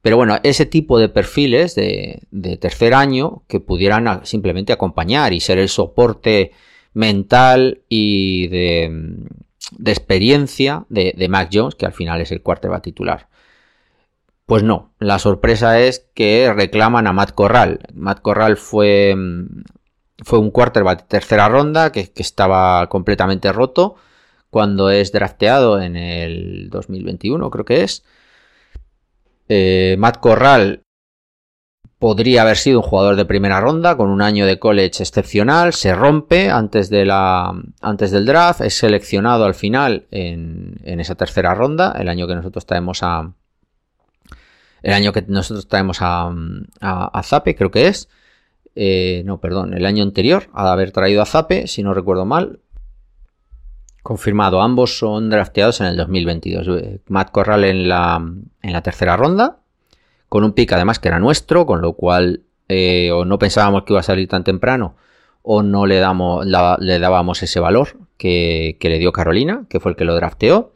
[0.02, 2.22] Pero bueno, ese tipo de perfiles de,
[2.60, 6.52] tercer año que pudieran simplemente acompañar y ser el soporte
[6.94, 9.26] mental y de,
[9.86, 13.28] experiencia de, de, Mac Jones, que al final es el quarterback titular.
[14.46, 17.80] Pues no, la sorpresa es que reclaman a Matt Corral.
[17.94, 19.14] Matt Corral fue
[20.24, 23.96] fue un quarterback de tercera ronda que, estaba completamente roto
[24.50, 28.04] cuando es drafteado en el 2021, creo que es.
[29.48, 30.82] Eh, Matt Corral
[32.02, 35.94] podría haber sido un jugador de primera ronda con un año de college excepcional, se
[35.94, 41.94] rompe antes, de la, antes del draft, es seleccionado al final en, esa tercera ronda,
[41.96, 43.32] el año que nosotros traemos a,
[44.82, 48.08] el año que nosotros traemos a, Zape, creo que es.
[48.74, 52.60] Eh, no, perdón, el año anterior, a haber traído a Zape, si no recuerdo mal.
[54.02, 56.68] Confirmado, ambos son drafteados en el 2022.
[56.80, 59.58] Eh, Matt Corral en la, en la tercera ronda,
[60.28, 63.92] con un pick además que era nuestro, con lo cual eh, o no pensábamos que
[63.92, 64.96] iba a salir tan temprano,
[65.42, 70.14] o no le, dábamos ese valor que, le dio Carolina, que fue el que lo
[70.14, 70.72] drafteó.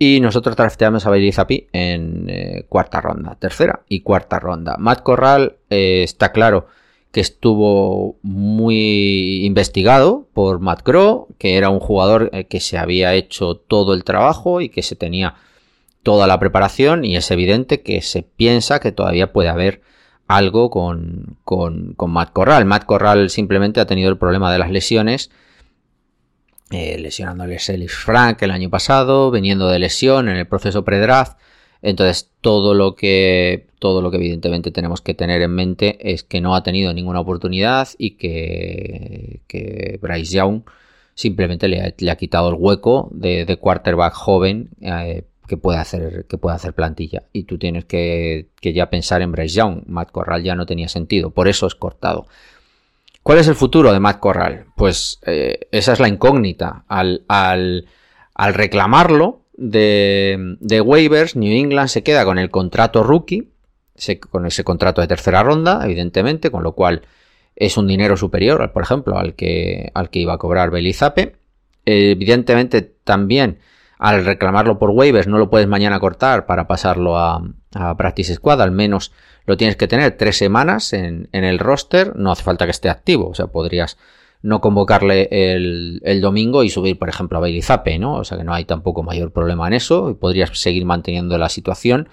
[0.00, 4.76] Y nosotros drafteamos a Bailey Zappi en cuarta ronda, tercera y cuarta ronda.
[4.78, 6.68] Matt Corral está claro
[7.12, 13.14] que estuvo muy investigado por Matt Crow, que era un jugador eh, que se había
[13.14, 15.36] hecho todo el trabajo y que se tenía
[16.02, 19.82] toda la preparación y es evidente que se piensa que todavía puede haber
[20.26, 22.66] algo con, con, Matt Corral.
[22.66, 25.30] Matt Corral simplemente ha tenido el problema de las lesiones,
[26.70, 31.38] eh, lesionándole Ellis Frank el año pasado, viniendo de lesión en el proceso pre-draft.
[31.82, 36.40] Entonces, todo lo que todo lo que evidentemente tenemos que tener en mente es que
[36.40, 40.62] no ha tenido ninguna oportunidad y que, que Bryce Young
[41.18, 46.54] simplemente le ha, quitado el hueco de, quarterback joven eh, que, puede hacer, que puede
[46.54, 47.24] hacer plantilla.
[47.32, 49.82] Y tú tienes que, ya pensar en Bryce Young.
[49.86, 52.26] Matt Corral ya no tenía sentido, por eso es cortado.
[53.24, 54.66] ¿Cuál es el futuro de Matt Corral?
[54.76, 56.84] Pues eh, esa es la incógnita.
[56.86, 57.86] Al, al,
[58.34, 63.50] al reclamarlo de, de waivers, New England se queda con el contrato rookie
[64.30, 67.02] con ese contrato de tercera ronda, evidentemente, con lo cual
[67.56, 71.36] es un dinero superior, por ejemplo, al que, al que iba a cobrar Belizape.
[71.84, 73.58] Evidentemente, también
[73.98, 77.42] al reclamarlo por waivers no lo puedes mañana cortar para pasarlo a,
[77.96, 79.12] Practice Squad, al menos
[79.44, 83.28] lo tienes que tener tres semanas en, el roster, no hace falta que esté activo,
[83.28, 83.98] o sea, podrías
[84.42, 87.62] no convocarle el, domingo y subir, por ejemplo, a Bailey
[87.98, 88.14] ¿no?
[88.16, 91.48] O sea que no hay tampoco mayor problema en eso, y podrías seguir manteniendo la
[91.48, 92.08] situación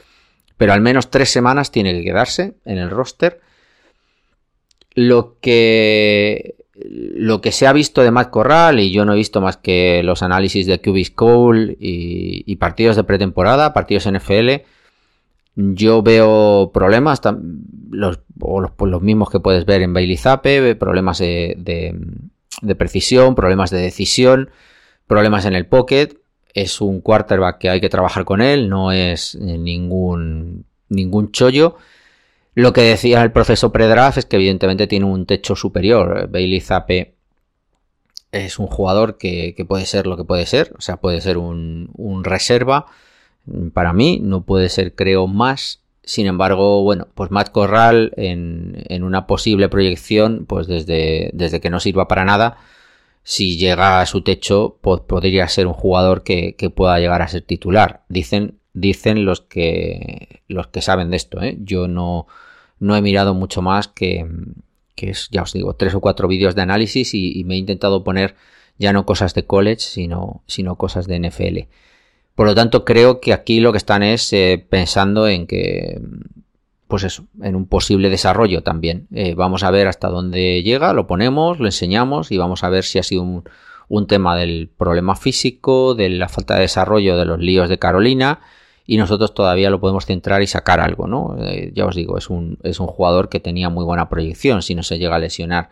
[0.57, 3.41] pero al menos tres semanas tiene que quedarse en el roster.
[4.93, 9.41] Lo que, lo que se ha visto de Matt Corral, y yo no he visto
[9.41, 14.63] más que los análisis de QB Cole y, partidos de pretemporada, partidos NFL,
[15.55, 17.21] yo veo problemas,
[17.89, 21.55] los, pues los, mismos que puedes ver en Bailey Zappe, problemas de,
[22.61, 24.49] de precisión, problemas de decisión,
[25.07, 26.17] problemas en el pocket
[26.55, 31.75] es un quarterback que hay que trabajar con él, no es ningún, ningún chollo.
[32.55, 36.29] Lo que decía el proceso pre-draft es que evidentemente tiene un techo superior.
[36.29, 37.15] Bailey Zappe
[38.31, 42.21] es un jugador que, puede ser lo que puede ser, o sea, puede ser un,
[42.23, 42.85] reserva.
[43.73, 45.81] Para mí no puede ser, creo, más.
[46.03, 51.69] Sin embargo, bueno, pues Matt Corral en, en una posible proyección, pues desde, desde que
[51.69, 52.57] no sirva para nada,
[53.25, 58.03] si llega a su techo, podría ser un jugador que, pueda llegar a ser titular.
[58.07, 61.41] Dicen, dicen los que los que saben de esto.
[61.41, 61.57] ¿eh?
[61.59, 62.27] Yo no,
[62.79, 64.27] no he mirado mucho más que,
[64.93, 68.03] que es, ya os digo, tres o cuatro vídeos de análisis y, me he intentado
[68.03, 68.35] poner
[68.77, 71.67] ya no cosas de college, sino, sino cosas de NFL.
[72.35, 76.01] Por lo tanto, creo que aquí lo que están es eh, pensando en que
[76.87, 79.07] pues eso, en un posible desarrollo también.
[79.11, 82.83] Eh, vamos a ver hasta dónde llega, lo ponemos, lo enseñamos y vamos a ver
[82.83, 83.23] si ha sido
[83.89, 88.39] un, tema del problema físico, de la falta de desarrollo de los líos de Carolina
[88.85, 91.35] y nosotros todavía lo podemos centrar y sacar algo, ¿no?
[91.39, 94.75] Eh, ya os digo, es un, es un jugador que tenía muy buena proyección, si
[94.75, 95.69] no se llega a lesionar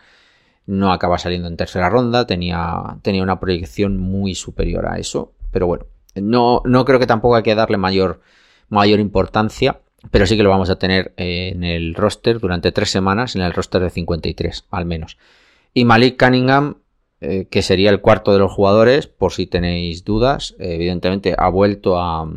[0.65, 5.67] no acaba saliendo en tercera ronda, tenía, tenía una proyección muy superior a eso, pero
[5.67, 8.21] bueno, no, no creo que tampoco hay que darle mayor,
[8.69, 9.79] mayor importancia
[10.11, 13.41] pero sí que lo vamos a tener eh, en el roster durante tres semanas, en
[13.41, 15.17] el roster de 53 al menos.
[15.73, 16.75] Y Malik Cunningham,
[17.21, 21.99] eh, que sería el cuarto de los jugadores, por si tenéis dudas, evidentemente ha vuelto
[21.99, 22.29] a,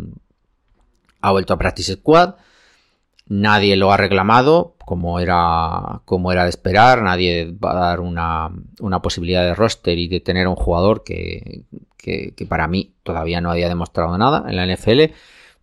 [1.20, 2.34] ha vuelto a Practice Squad.
[3.28, 7.02] Nadie lo ha reclamado, como era, como era de esperar.
[7.02, 11.64] Nadie va a dar una, una posibilidad de roster y de tener un jugador que,
[11.96, 15.14] que, para mí todavía no había demostrado nada en la NFL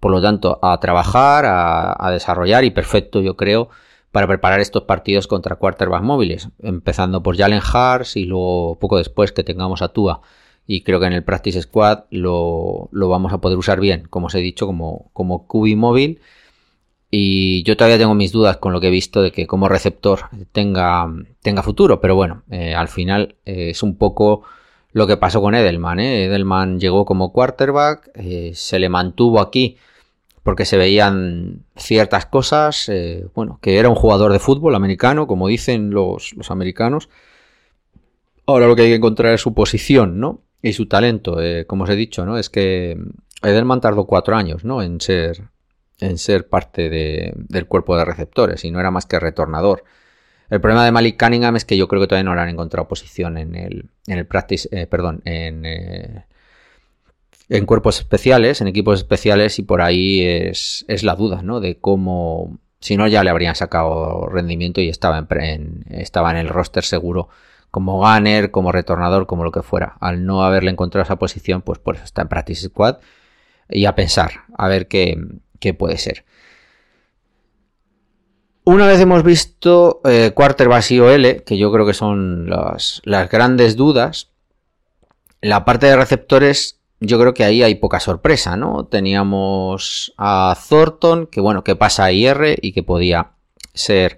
[0.04, 3.70] por lo tanto, a trabajar, a, desarrollar y perfecto, yo creo,
[4.12, 6.50] para preparar estos partidos contra quarterbacks móviles.
[6.62, 10.20] Empezando por Jalen Hars y luego poco después que tengamos a Tua.
[10.68, 14.36] Y creo que en el Practice Squad lo, vamos a poder usar bien, como os
[14.36, 16.20] he dicho, como, como QB móvil.
[17.10, 20.24] Y yo todavía tengo mis dudas con lo que he visto de que como receptor
[20.52, 21.10] tenga,
[21.42, 22.02] tenga futuro.
[22.02, 24.44] Pero bueno, eh, al final eh, es un poco
[24.94, 26.00] lo que pasó con Edelman.
[26.00, 26.26] ¿eh?
[26.26, 28.12] Edelman llegó como quarterback,
[28.54, 29.78] se le mantuvo aquí
[30.44, 35.48] porque se veían ciertas cosas, eh, bueno, que era un jugador de fútbol americano, como
[35.48, 37.10] dicen los, americanos.
[38.46, 40.42] Ahora lo que hay que encontrar es su posición, ¿no?
[40.62, 42.38] Y su talento, eh, como os he dicho, ¿no?
[42.38, 42.98] Es que
[43.42, 44.82] Edelman tardó cuatro años, ¿no?
[44.82, 45.50] En ser,
[46.00, 49.86] en ser parte del cuerpo de receptores y no era más que retornador.
[50.54, 52.88] El problema de Malik Cunningham es que yo creo que todavía no le han encontrado
[52.88, 56.26] posición en el, en el practice, eh, perdón, en, eh,
[57.50, 61.60] en cuerpos especiales, en equipos especiales y por ahí es, la duda, ¿no?
[61.60, 66.50] De cómo, si no ya le habrían sacado rendimiento y estaba en, estaba en el
[66.50, 67.30] roster seguro
[67.72, 69.98] como gunner, como retornador, como lo que fuera.
[70.02, 72.98] Al no haberle encontrado esa posición, pues por eso está en practice squad
[73.70, 75.18] y a pensar, a ver qué,
[75.60, 76.26] qué puede ser.
[78.66, 83.76] Una vez hemos visto eh, quarterback y OL, que yo creo que son las, grandes
[83.76, 84.30] dudas,
[85.42, 88.86] la parte de receptores, yo creo que ahí hay poca sorpresa, ¿no?
[88.86, 93.32] Teníamos a Thornton, que bueno, que pasa a IR y que podía
[93.74, 94.18] ser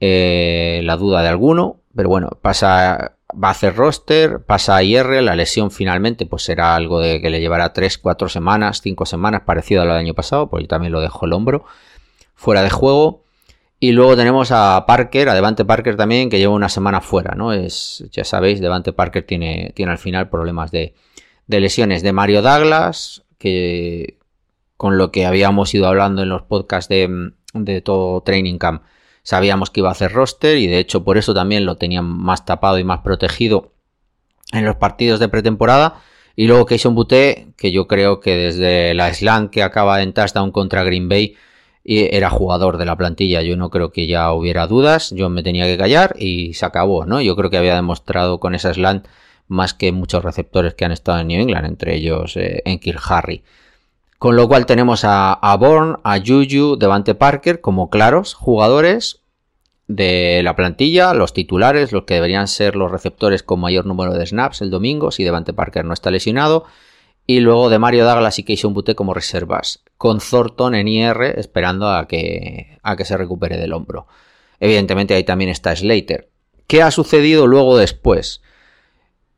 [0.00, 5.22] eh, la duda de alguno, pero bueno, pasa, va a hacer roster, pasa a IR,
[5.22, 9.42] la lesión finalmente pues será algo de que le llevará 3, 4 semanas, 5 semanas,
[9.42, 11.66] parecido a lo del año pasado, porque también lo dejó el hombro,
[12.34, 13.27] fuera de juego.
[13.80, 17.52] Y luego tenemos a Parker, a Devante Parker también, que lleva una semana fuera, ¿no?
[17.52, 20.94] Es, ya sabéis, Devante Parker tiene, tiene al final problemas de,
[21.46, 22.02] lesiones.
[22.02, 24.18] De Mario Douglas, que
[24.76, 28.82] con lo que habíamos ido hablando en los podcasts de, de todo Training Camp,
[29.22, 32.44] sabíamos que iba a hacer roster y de hecho por eso también lo tenían más
[32.44, 33.72] tapado y más protegido
[34.52, 36.00] en los partidos de pretemporada.
[36.34, 40.50] Y luego Keyson Butte, que yo creo que desde la slam que acaba en touchdown
[40.50, 41.36] contra Green Bay,
[41.88, 43.42] era jugador de la plantilla.
[43.42, 45.10] Yo no creo que ya hubiera dudas.
[45.10, 47.20] Yo me tenía que callar y se acabó, ¿no?
[47.20, 49.06] Yo creo que había demostrado con esa slant
[49.46, 53.42] más que muchos receptores que han estado en New England, entre ellos eh, Enkir Harry.
[54.18, 59.22] Con lo cual tenemos a, a Bourne, a Juju, Devante Parker como claros jugadores
[59.86, 64.26] de la plantilla, los titulares, los que deberían ser los receptores con mayor número de
[64.26, 66.66] snaps el domingo, si Devante Parker no está lesionado.
[67.30, 71.86] Y luego de Mario Douglas y Keishon Butte como reservas, con Thornton en IR esperando
[71.86, 74.06] a que, a que se recupere del hombro.
[74.60, 76.30] Evidentemente ahí también está Slater.
[76.66, 78.40] ¿Qué ha sucedido luego después?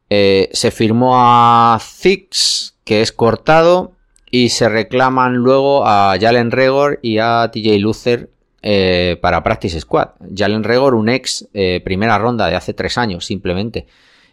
[0.09, 3.97] Eh, se firmó a Zix, que es cortado,
[4.31, 8.31] y se reclaman luego a Jalen Regor y a TJ Luther
[8.63, 10.11] eh, para Practice Squad.
[10.33, 13.89] Jalen Regor, un ex eh, primera ronda de hace tres años, simplemente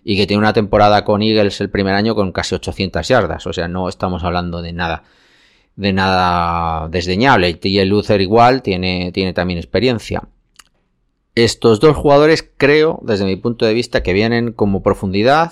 [0.10, 3.45] y que tiene una temporada con Eagles el primer año con casi 800 yardas.
[3.45, 5.03] O sea, no estamos hablando de nada
[5.76, 7.60] de nada desdeñable.
[7.62, 10.24] Y el Luther igual tiene, tiene también experiencia.
[11.36, 15.51] Estos dos jugadores creo, desde mi punto de vista, que vienen como profundidad.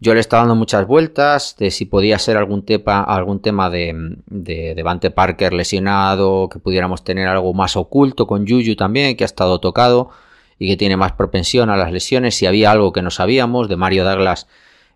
[0.00, 5.54] Yo le estaba dando muchas vueltas de si podía ser algún, tema, de, de Parker
[5.54, 10.10] lesionado, que pudiéramos tener algo más oculto con Juju también, que ha estado tocado
[10.58, 12.34] y que tiene más propensión a las lesiones.
[12.34, 14.46] Si había algo que no sabíamos, de Mario Douglas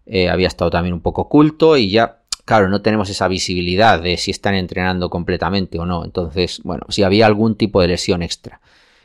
[0.07, 4.17] eh, había estado también un poco oculto y ya, claro, no tenemos esa visibilidad de
[4.17, 6.05] si están entrenando completamente o no.
[6.05, 8.61] Entonces, bueno, si había algún tipo de lesión extra.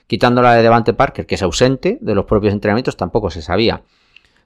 [0.08, 3.84] Quitando la de Devante Parker, que es ausente de los propios entrenamientos, tampoco se sabía.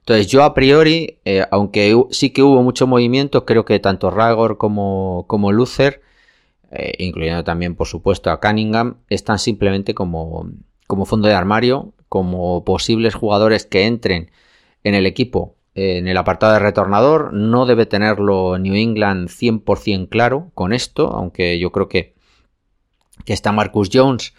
[0.00, 4.58] Entonces yo a priori, eh, aunque sí que hubo mucho movimiento, creo que tanto Ragor
[4.58, 10.50] como, como eh, incluyendo también por supuesto a Cunningham, están simplemente como,
[10.88, 14.30] como fondo de armario, como posibles jugadores que entren
[14.84, 17.32] en el equipo en el apartado de retornador.
[17.32, 22.14] No debe tenerlo New England 100% claro con esto, aunque yo creo que,
[23.24, 24.34] que está Marcus Jones.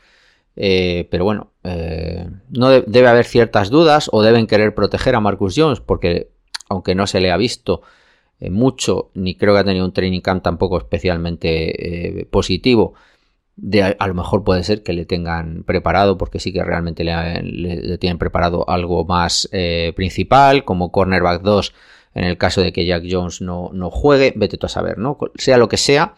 [0.56, 5.56] Eh, pero bueno, eh, no debe haber ciertas dudas o deben querer proteger a Marcus
[5.58, 6.30] Jones porque
[6.70, 7.82] aunque no se le ha visto
[8.40, 12.94] eh, mucho, ni creo que ha tenido un training camp tampoco especialmente positivo,
[14.00, 18.18] a, lo mejor puede ser que le tengan preparado, porque sí que realmente le, tienen
[18.18, 21.74] preparado algo más eh, principal, como cornerback 2,
[22.16, 25.18] en el caso de que Jack Jones no, no, juegue, vete tú a saber, ¿no?
[25.36, 26.16] Sea lo que sea,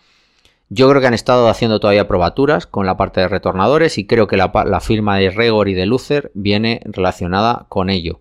[0.69, 4.27] yo creo que han estado haciendo todavía probaturas con la parte de retornadores y creo
[4.27, 4.49] que la,
[4.81, 8.19] firma de Regor y de Luther viene relacionada con ello.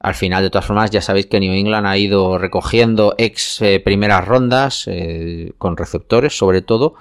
[0.00, 3.80] Al final, de todas formas, ya sabéis que New England ha ido recogiendo ex eh,
[3.80, 6.94] primeras rondas eh, con receptores, sobre todo,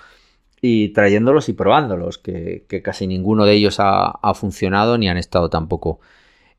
[0.62, 6.00] y trayéndolos y probándolos, que, casi ninguno de ellos ha, funcionado ni han estado tampoco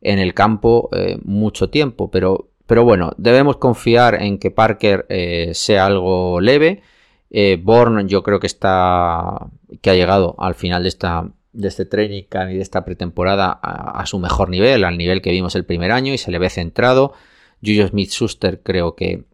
[0.00, 2.10] en el campo eh, mucho tiempo.
[2.10, 6.82] Pero, pero bueno, debemos confiar en que Parker eh, sea algo leve.
[7.30, 9.48] Eh, Born yo creo que está
[9.82, 14.06] que ha llegado al final de esta de este training y de esta pretemporada a,
[14.06, 17.14] su mejor nivel, al nivel que vimos el primer año y se le ve centrado.
[17.62, 19.24] Julius Smith Schuster creo que,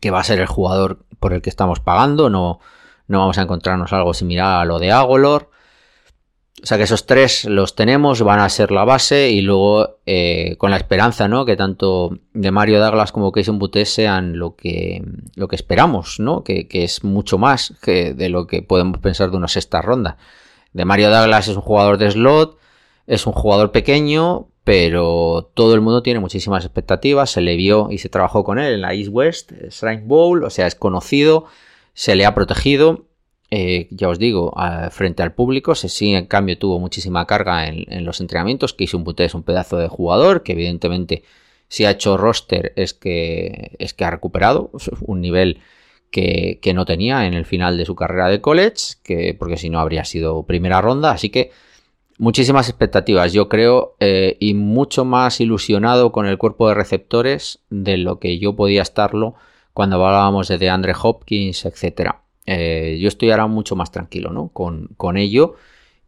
[0.00, 2.58] que va a ser el jugador por el que estamos pagando, no,
[3.08, 5.50] no vamos a encontrarnos algo similar a lo de Agolor.
[6.62, 10.56] O sea que esos tres los tenemos, van a ser la base y luego eh,
[10.56, 11.44] con la esperanza, ¿no?
[11.44, 15.04] Que tanto de Mario Douglas como Keyson Butte sean lo que,
[15.34, 16.42] lo que esperamos, ¿no?
[16.42, 20.16] Que, es mucho más que de lo que podemos pensar de una sexta ronda.
[20.72, 22.58] De Mario Douglas es un jugador de slot,
[23.06, 27.30] es un jugador pequeño, pero todo el mundo tiene muchísimas expectativas.
[27.30, 30.50] Se le vio y se trabajó con él en la East West Shrine Bowl, o
[30.50, 31.44] sea, es conocido,
[31.96, 33.06] se le ha protegido
[33.50, 34.52] eh, ya os digo,
[34.90, 38.98] frente al público, se sí en cambio tuvo muchísima carga en, los entrenamientos, que hizo
[38.98, 41.22] un es un pedazo de jugador, que evidentemente
[41.68, 44.70] si ha hecho roster es que, es que ha recuperado
[45.00, 45.60] un nivel
[46.10, 49.78] que, no tenía en el final de su carrera de college, que, porque si no
[49.78, 51.50] habría sido primera ronda, así que
[52.18, 57.96] muchísimas expectativas, yo creo, eh, y mucho más ilusionado con el cuerpo de receptores de
[57.98, 59.36] lo que yo podía estarlo
[59.76, 62.22] cuando hablábamos de DeAndre Hopkins, etcétera.
[62.46, 64.48] Eh, yo estoy ahora mucho más tranquilo ¿no?
[64.48, 65.56] con, con, ello.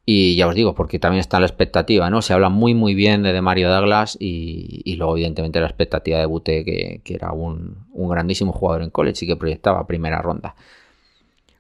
[0.07, 2.23] Y ya os digo, porque también está la expectativa, ¿no?
[2.23, 6.65] Se habla muy muy bien de, Mario Douglas y, luego evidentemente la expectativa de Bute,
[6.65, 10.55] que, era un, grandísimo jugador en college y que proyectaba primera ronda.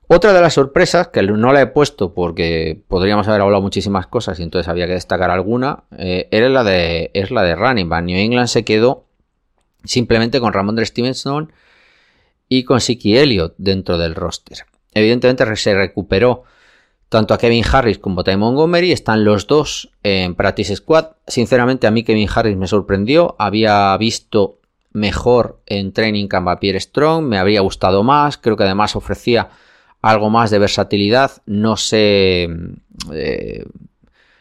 [0.07, 4.41] Otra de las sorpresas, que no la he puesto porque podríamos haber hablado muchísimas cosas
[4.41, 8.05] y entonces había que destacar alguna, eh, era la de, es la de running back.
[8.07, 9.05] New England se quedó
[9.85, 11.53] simplemente con Ramón de Stevenson
[12.49, 14.59] y con Siki Elliott dentro del roster.
[14.94, 16.44] Evidentemente se recuperó
[17.09, 21.12] tanto a Kevin Harris como a Ty Montgomery, están los dos en Practice Squad.
[21.26, 24.59] Sinceramente a mí Kevin Harris me sorprendió, había visto
[24.92, 29.51] mejor en Training Camp a Pierre Strong, me habría gustado más, creo que además ofrecía
[30.03, 32.49] algo más de versatilidad, no sé...
[33.12, 33.64] Eh,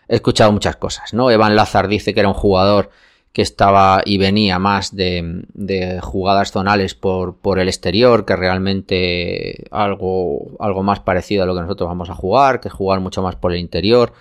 [0.09, 1.29] he escuchado muchas cosas, ¿no?
[1.31, 2.89] Evan Lazar dice que era un jugador
[3.37, 10.57] que estaba y venía más de, jugadas zonales por, por, el exterior, que realmente algo,
[10.59, 13.53] algo más parecido a lo que nosotros vamos a jugar, que jugar mucho más por
[13.53, 14.11] el interior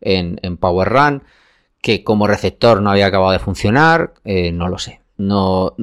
[0.00, 1.22] en, Power Run,
[1.80, 5.02] que como receptor no había acabado de funcionar, eh, no lo sé.
[5.18, 5.76] No,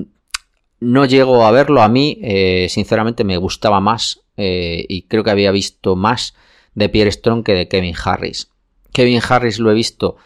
[0.81, 1.83] no llego a verlo.
[1.83, 6.35] A mí, eh, sinceramente, me gustaba más eh, y creo que había visto más
[6.75, 8.49] de Pierre Strong que de Kevin Harris.
[8.91, 10.17] Kevin Harris lo he visto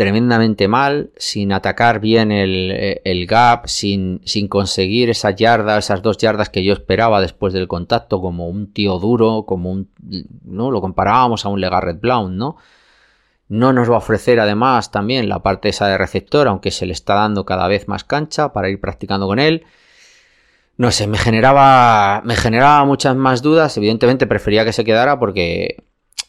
[0.00, 6.48] tremendamente mal, sin atacar bien el, gap, sin, sin, conseguir esa yarda, esas dos yardas
[6.48, 9.90] que yo esperaba después del contacto, como un tío duro, como un.
[10.42, 10.70] ¿no?
[10.70, 12.56] Lo comparábamos a un Legarrette Blount, ¿no?
[13.48, 16.94] No nos va a ofrecer además también la parte esa de receptor, aunque se le
[16.94, 19.66] está dando cada vez más cancha para ir practicando con él.
[20.78, 23.76] No sé, me generaba, me generaba muchas más dudas.
[23.76, 25.84] Evidentemente prefería que se quedara porque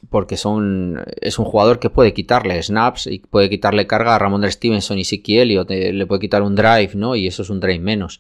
[0.10, 4.50] porque son, es un jugador que puede quitarle snaps y puede quitarle carga a Ramón
[4.50, 7.16] Stevenson y Siki Elliott, eh, le puede quitar un drive, ¿no?
[7.16, 8.20] Y eso es un drive menos.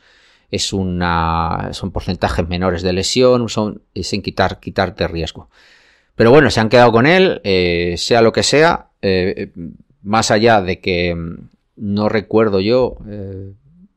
[0.52, 5.50] Es una, son porcentajes menores de lesión, son sin quitar, quitarte riesgo.
[6.16, 9.52] Pero bueno, se han quedado con él, eh, sea lo que sea, eh,
[10.04, 12.98] más allá de que mm, no recuerdo yo,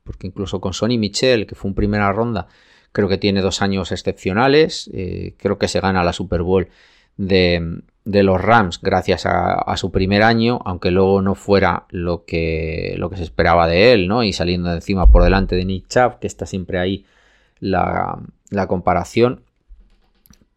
[0.04, 2.46] porque incluso con Sonny Michel, que fue en primera ronda,
[2.92, 4.90] creo que tiene dos años excepcionales,
[5.36, 6.68] creo que se gana la Super Bowl
[7.16, 13.10] de, los Rams gracias a, su primer año, aunque luego no fuera lo que, lo
[13.10, 14.22] que se esperaba de él, ¿no?
[14.22, 17.06] Y saliendo de encima por delante de Nick Chubb, que está siempre ahí
[17.60, 18.18] la,
[18.68, 19.42] comparación.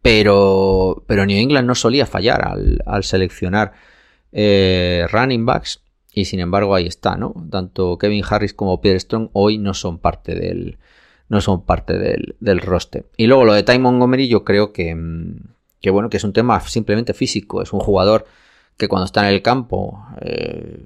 [0.01, 2.47] Pero, pero New England no solía fallar
[2.85, 3.73] al, seleccionar
[4.31, 5.81] eh, running backs.
[6.13, 7.35] Y sin embargo ahí está, ¿no?
[7.51, 10.79] Tanto Kevin Harris como Pierre Strong hoy no son parte del,
[11.29, 13.05] no son parte del, del roster.
[13.17, 16.33] Y luego lo de Ty Montgomery yo creo que, mm, que bueno, que es un
[16.33, 18.25] tema simplemente físico, es un jugador
[18.77, 20.85] que cuando está en el campo eh,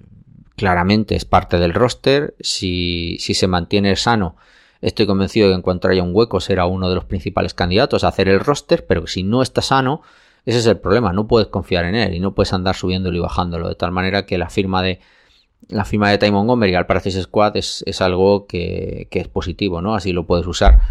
[0.55, 4.35] claramente es parte del roster, si, si, se mantiene sano,
[4.81, 8.03] estoy convencido de que en cuanto haya un hueco será uno de los principales candidatos
[8.03, 10.01] a hacer el roster, pero si no está sano,
[10.45, 13.21] ese es el problema, no puedes confiar en él y no puedes andar subiéndolo y
[13.21, 14.99] bajándolo, de tal manera que la firma de
[15.67, 19.81] la firma de Ty Montgomery al Practice Squad es, es algo que, que, es positivo,
[19.81, 19.93] ¿no?
[19.93, 20.81] Así lo puedes usar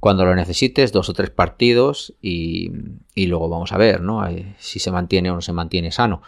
[0.00, 2.72] cuando lo necesites, dos o tres partidos y,
[3.14, 4.26] luego vamos a ver ¿no?
[4.58, 6.22] si se mantiene o no se mantiene sano.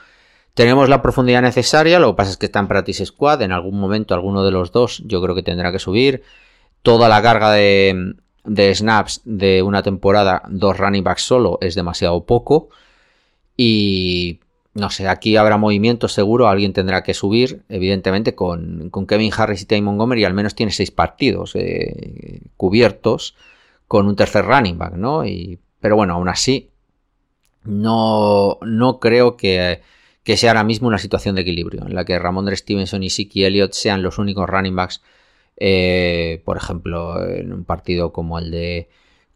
[0.55, 3.81] Tenemos la profundidad necesaria, lo que pasa es que está en Practice Squad, en algún
[3.81, 6.23] momento alguno de los dos yo creo que tendrá que subir.
[6.83, 8.15] Toda la carga de,
[8.45, 12.69] de snaps de una temporada, dos running backs solo, es demasiado poco.
[13.57, 14.41] Y
[14.75, 19.67] no sé, aquí habrá movimiento seguro, alguien tendrá que subir, evidentemente con, Kevin Harris y
[19.67, 23.35] Ty Montgomery al menos tiene seis partidos eh, cubiertos
[23.93, 25.27] con un tercer running back, ¿no?
[25.27, 26.71] Y, pero bueno, aún así,
[27.63, 29.83] no, no creo que,
[30.25, 33.75] sea ahora mismo una situación de equilibrio en la que Ramón Stevenson y Siki Elliott
[33.75, 35.03] sean los únicos running backs,
[35.59, 38.89] eh, por ejemplo, en un partido como el de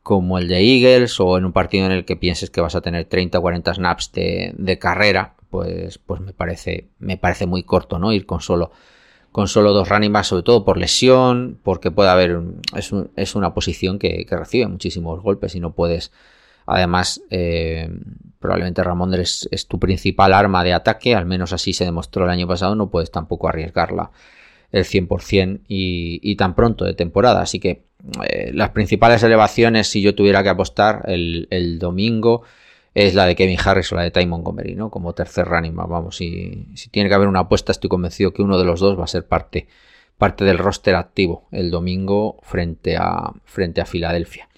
[0.03, 2.81] como el de Eagles o en un partido en el que pienses que vas a
[2.81, 7.99] tener 30 o 40 snaps de, carrera, pues, pues me parece, me parece muy corto,
[7.99, 8.11] ¿no?
[8.11, 8.71] Ir con solo,
[9.37, 12.41] con solo dos running sobre todo por lesión, porque puede haber,
[12.75, 16.11] es, es una posición que, recibe muchísimos golpes y no puedes,
[16.65, 17.91] además, eh,
[18.39, 22.31] probablemente Ramón es, es, tu principal arma de ataque, al menos así se demostró el
[22.31, 24.11] año pasado, no puedes tampoco arriesgarla
[24.73, 27.85] el 100% y, y tan pronto de temporada, así que
[28.27, 32.41] eh, las principales elevaciones, si yo tuviera que apostar el, domingo,
[32.97, 34.91] es la de Kevin Harris o la de Ty Montgomery, ¿no?
[34.91, 38.59] Como tercer running Vamos, si, si tiene que haber una apuesta, estoy convencido que uno
[38.59, 39.69] de los dos va a ser parte,
[40.17, 44.49] parte del roster activo el domingo frente a, frente a Filadelfia.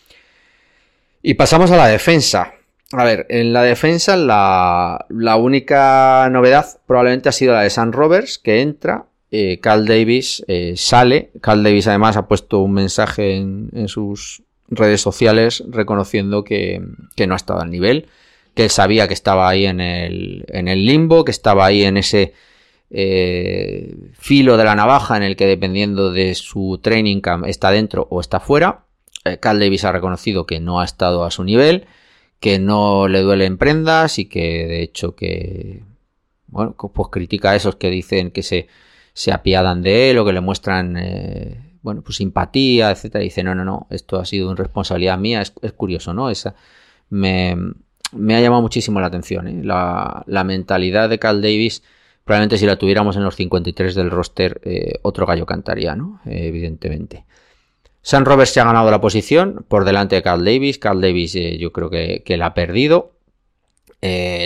[1.21, 2.55] Y pasamos a la defensa.
[2.93, 7.93] A ver, en la defensa la, la única novedad probablemente ha sido la de San
[7.93, 11.31] Roberts, que entra eh, Carl Davis eh, sale.
[11.41, 16.81] Carl Davis además ha puesto un mensaje en, sus redes sociales reconociendo que,
[17.27, 18.07] no ha estado al nivel,
[18.59, 21.97] que él sabía que estaba ahí en el, en el limbo, que estaba ahí en
[21.97, 22.35] ese
[22.91, 28.09] eh, filo de la navaja en el que dependiendo de su training camp está dentro
[28.11, 28.87] o está fuera.
[29.39, 31.87] Carl Davis ha reconocido que no ha estado a su nivel,
[32.41, 35.85] que no le duelen prendas y que de hecho que
[36.49, 38.67] bueno, pues critica a esos que dicen que se
[39.13, 43.23] se apiadan de él o que le muestran, eh, bueno, pues simpatía, etcétera.
[43.23, 45.43] dice, no, no, no, esto ha sido una responsabilidad mía.
[45.43, 46.29] Es, curioso, ¿no?
[46.29, 46.57] Esa
[47.11, 47.57] me,
[48.13, 49.49] ha llamado muchísimo la atención.
[49.49, 49.61] ¿eh?
[49.65, 51.83] La, mentalidad de Cal Davis,
[52.25, 56.21] probablemente si la tuviéramos en los 53 del roster, eh, otro gallo cantaría, ¿no?
[56.25, 57.25] evidentemente.
[58.03, 60.79] Sam Roberts se ha ganado la posición por delante de Cal Davis.
[60.79, 63.13] Cal Davis yo creo que, que la ha perdido.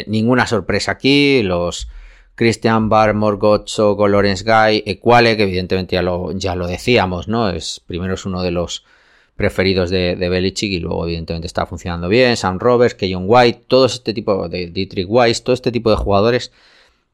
[0.06, 1.42] ninguna sorpresa aquí.
[1.42, 1.88] Los,
[2.34, 7.50] Christian Barmore, Gotcho, Lawrence Guy, Equale, que evidentemente ya lo, ya lo decíamos, ¿no?
[7.50, 8.84] Es, primero es uno de los
[9.36, 12.36] preferidos de, Belichick y luego evidentemente está funcionando bien.
[12.36, 16.52] Sam Roberts, Keyon White, todo este tipo de Dietrich Weiss, todo este tipo de jugadores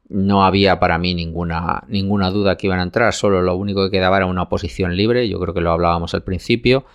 [0.09, 3.91] no había para mí ninguna, ninguna duda que iban a entrar, solo lo único que
[3.91, 6.85] quedaba era una posición libre, yo creo que lo hablábamos al principio,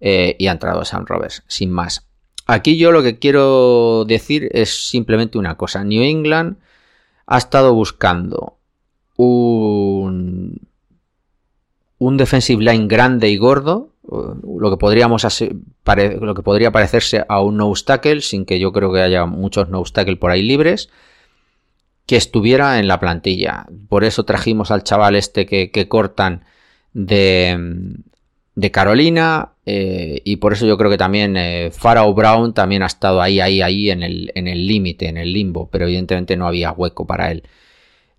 [0.00, 2.08] eh, y ha entrado Sam Roberts, sin más.
[2.46, 6.56] Aquí yo lo que quiero decir es simplemente una cosa, New England
[7.26, 8.56] ha estado buscando
[9.16, 10.60] un,
[11.98, 17.56] un defensive line grande y gordo, lo que, podríamos lo que podría parecerse a un
[17.56, 20.90] no tackle, sin que yo creo que haya muchos no tackle por ahí libres,
[22.06, 23.66] que estuviera en la plantilla.
[23.88, 26.44] Por eso trajimos al chaval este que, cortan
[26.92, 27.96] de,
[28.54, 31.72] de Carolina, eh, y por eso yo creo que también eh,
[32.14, 36.36] Brown también ha estado ahí, ahí, ahí en el límite, en, el limbo, pero evidentemente
[36.36, 37.42] no había hueco para él.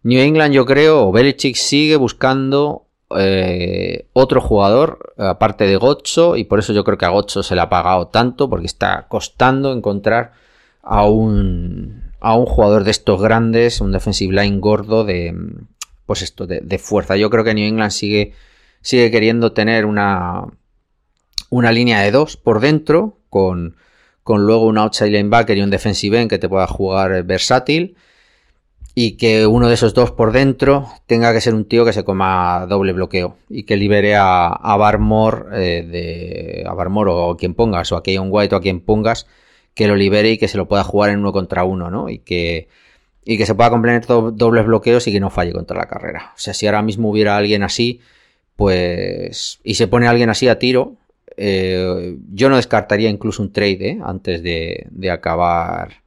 [0.05, 2.84] New England yo creo, o Belichick sigue buscando
[3.17, 7.55] eh, otro jugador, aparte de Gotcho, y por eso yo creo que a Gotcho se
[7.55, 10.33] le ha pagado tanto, porque está costando encontrar
[10.81, 15.35] a un, a un jugador de estos grandes, un defensive line gordo de,
[16.05, 17.17] pues esto, de, de fuerza.
[17.17, 18.33] Yo creo que New England sigue,
[18.81, 20.45] sigue queriendo tener una
[21.49, 23.77] una línea de dos por dentro, con,
[24.23, 27.95] con luego un outside linebacker y un defensive end que te pueda jugar versátil.
[28.97, 32.05] Y que uno de esos dos por dentro tenga que ser un tío que se
[32.05, 37.53] coma doble bloqueo y que libere a, a Barmore, eh, de, a Barmore o quien
[37.53, 39.27] pongas, o a Keyon White o a quien pongas,
[39.73, 42.09] que lo libere y que se lo pueda jugar en uno contra uno, ¿no?
[42.09, 42.69] Y que,
[43.25, 46.31] y que se pueda complementar dobles bloqueos y que no falle contra la carrera.
[46.35, 47.99] O sea, si ahora mismo hubiera alguien así,
[48.55, 49.59] pues.
[49.63, 50.95] y se pone alguien así a tiro,
[51.37, 53.99] eh, yo no descartaría incluso un trade ¿eh?
[54.03, 56.03] antes de, acabar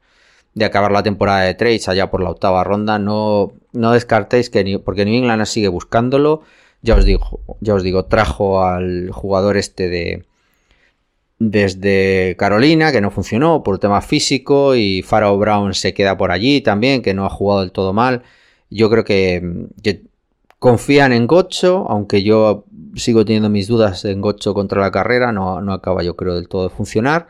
[0.54, 2.98] de acabar la temporada de trades allá por la octava ronda.
[2.98, 6.42] No, no descartéis que porque New England sigue buscándolo.
[6.82, 10.24] Ya os digo, ya os digo, trajo al jugador este de
[11.38, 16.60] desde Carolina, que no funcionó por tema físico, y Pharaoh Brown se queda por allí
[16.60, 18.22] también, que no ha jugado del todo mal.
[18.70, 20.02] Yo creo que, que
[20.58, 22.64] confían en Gocho, aunque yo
[22.96, 26.48] sigo teniendo mis dudas en Gocho contra la carrera, no, no acaba yo creo del
[26.48, 27.28] todo de funcionar,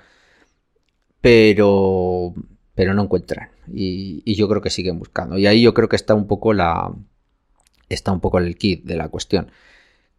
[1.21, 2.35] pero,
[2.79, 6.15] pero no encuentran y, yo creo que siguen buscando y ahí yo creo que está
[6.15, 6.93] un poco la
[7.89, 9.51] está un poco el kit de la cuestión.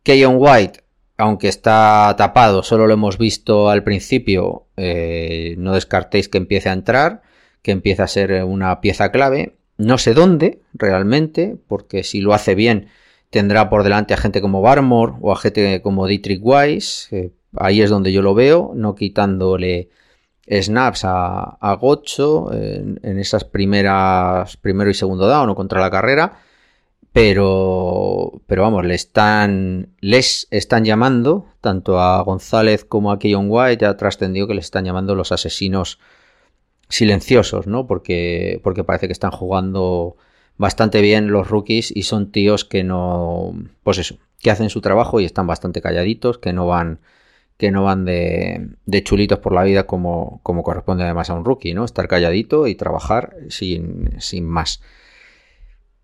[0.03, 0.82] Keyon White,
[1.18, 6.74] aunque está tapado, solo lo hemos visto al principio, eh, no descartéis que empiece a
[6.74, 7.22] entrar,
[7.62, 9.55] que empiece a ser una pieza clave.
[9.78, 12.88] No sé dónde realmente, porque si lo hace bien,
[13.30, 17.10] Tendrá por delante a gente como Barmore o a gente como Dietrich Weiss.
[17.55, 19.89] ahí es donde yo lo veo, no quitándole
[20.50, 26.39] snaps a, Gocho en, esas primeras, primero y segundo down o contra la carrera.
[27.12, 33.82] Pero, pero vamos, le están, les están llamando, tanto a González como a Keyon White,
[33.84, 36.00] ya trascendió que le están llamando los asesinos,
[36.88, 37.88] silenciosos, ¿no?
[37.88, 40.18] Porque, porque parece que están jugando
[40.58, 45.20] bastante bien los rookies y son tíos que no, pues eso, que hacen su trabajo
[45.20, 47.00] y están bastante calladitos, que no van,
[47.60, 51.43] que no van de, de chulitos por la vida como, como corresponde además a un
[51.43, 51.84] rookie, ¿no?
[51.84, 54.82] Estar calladito y trabajar sin, sin más.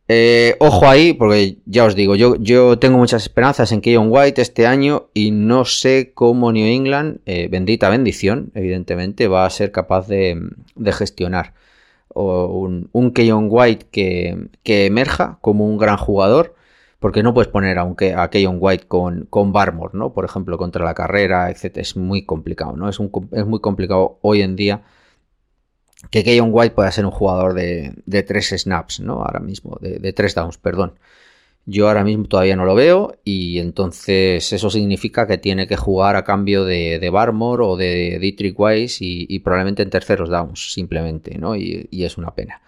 [0.09, 4.41] Eh, ojo ahí, porque ya os digo, yo, yo tengo muchas esperanzas en Keyon White
[4.41, 9.71] este año y no sé cómo New England, eh, bendita bendición, evidentemente, va a ser
[9.71, 10.37] capaz de,
[10.91, 11.53] gestionar
[12.13, 16.55] un, un Keyon White que, que, emerja como un gran jugador,
[17.05, 20.11] porque no puedes poner aunque a Keyon White con, con Barmore, ¿no?
[20.11, 21.77] Por ejemplo, contra la carrera, etc.
[21.77, 22.89] Es muy complicado, ¿no?
[22.89, 24.81] Es, un, es muy complicado hoy en día
[26.09, 29.21] que Keyon White pueda ser un jugador de, de tres snaps, ¿no?
[29.21, 30.97] Ahora mismo, de, tres downs, perdón.
[31.67, 36.15] Yo ahora mismo todavía no lo veo y entonces eso significa que tiene que jugar
[36.15, 41.37] a cambio de, de Barmore o de Dietrich Weiss y, probablemente en terceros downs, simplemente,
[41.37, 41.55] ¿no?
[41.55, 42.63] Y, es una pena.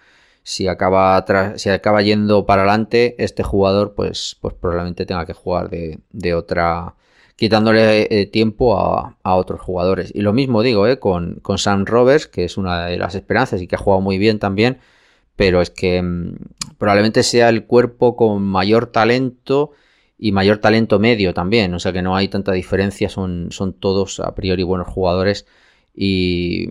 [0.48, 1.22] Si acaba,
[1.56, 6.32] si acaba yendo para adelante, este jugador, pues, pues probablemente tenga que jugar de, de
[6.32, 6.94] otra
[7.36, 10.10] quitándole eh, tiempo a, otros jugadores.
[10.14, 13.66] Y lo mismo digo eh, con, Sam Roberts, que es una de las esperanzas y
[13.66, 14.78] que ha jugado muy bien también,
[15.36, 16.36] pero es que mm,
[16.78, 19.72] probablemente sea el cuerpo con mayor talento
[20.18, 24.18] y mayor talento medio también, o sea que no hay tanta diferencia, son, son todos
[24.20, 25.46] a priori buenos jugadores
[25.94, 26.70] y,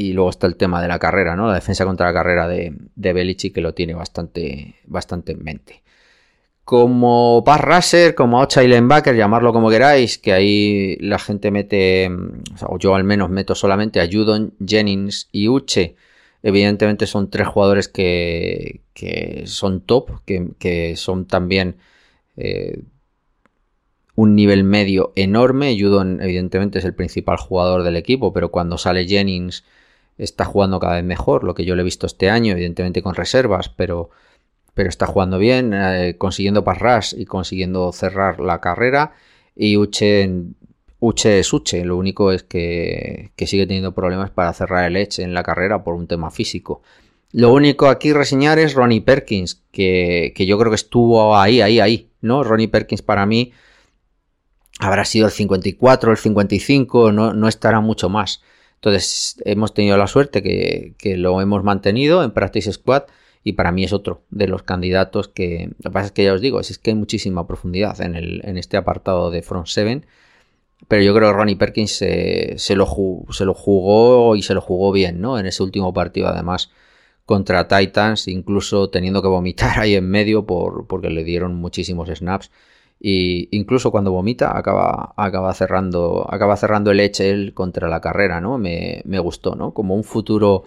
[0.00, 1.48] y luego está el tema de la carrera, ¿no?
[1.48, 5.82] La defensa contra la carrera de, de que lo tiene bastante, bastante en mente
[6.70, 12.08] como pass rusher, como outside linebacker, llamarlo como queráis, que ahí la gente mete,
[12.64, 15.96] o yo al menos meto solamente a Judon, Jennings y Uche.
[16.44, 18.82] Evidentemente son tres jugadores que,
[19.46, 21.74] son top, que, son también
[22.36, 22.82] eh,
[24.14, 25.76] un nivel medio enorme.
[25.76, 29.64] Judon evidentemente es el principal jugador del equipo, pero cuando sale Jennings
[30.18, 33.14] está jugando cada vez mejor, lo que yo le he visto este año, evidentemente con
[33.14, 34.10] reservas, pero
[34.74, 39.12] pero está jugando bien, eh, consiguiendo pass y consiguiendo cerrar la carrera.
[39.54, 40.30] Y Uche,
[41.00, 45.34] Uche es Uche, lo único es que, sigue teniendo problemas para cerrar el edge en
[45.34, 46.82] la carrera por un tema físico.
[47.32, 52.10] Lo único aquí reseñar es Ronnie Perkins, que, yo creo que estuvo ahí, ahí, ahí,
[52.20, 52.42] ¿no?
[52.42, 53.52] Ronnie Perkins para mí
[54.78, 58.42] habrá sido el 54, el 55, no, no estará mucho más.
[58.80, 63.04] Entonces hemos tenido la suerte que, que lo hemos mantenido en Practice Squad
[63.44, 66.32] y para mí es otro de los candidatos que, lo que pasa es que ya
[66.34, 70.02] os digo, es, que hay muchísima profundidad en, el, en este apartado de Front 7,
[70.88, 72.86] pero yo creo que Ronnie Perkins se, lo
[73.30, 75.38] se lo jugó y se lo jugó bien, ¿no?
[75.38, 76.70] En ese último partido además
[77.26, 82.50] contra Titans, incluso teniendo que vomitar ahí en medio por, porque le dieron muchísimos snaps.
[83.00, 88.58] Y incluso cuando vomita acaba, acaba cerrando acaba cerrando el él contra la carrera, ¿no?
[88.58, 89.72] Me, me, gustó, ¿no?
[89.72, 90.64] Como un futuro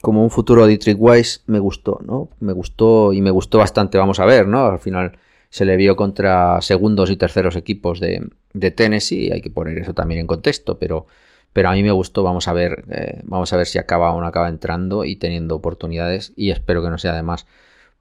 [0.00, 2.30] como un futuro Dietrich Weiss me gustó, ¿no?
[2.40, 4.66] Me gustó y me gustó bastante, vamos a ver, ¿no?
[4.66, 5.18] Al final
[5.50, 9.94] se le vio contra segundos y terceros equipos de, de Tennessee, hay que poner eso
[9.94, 11.06] también en contexto, pero,
[11.52, 14.20] pero a mí me gustó, vamos a ver, eh, vamos a ver si acaba o
[14.20, 17.46] no acaba entrando y teniendo oportunidades y espero que no sea además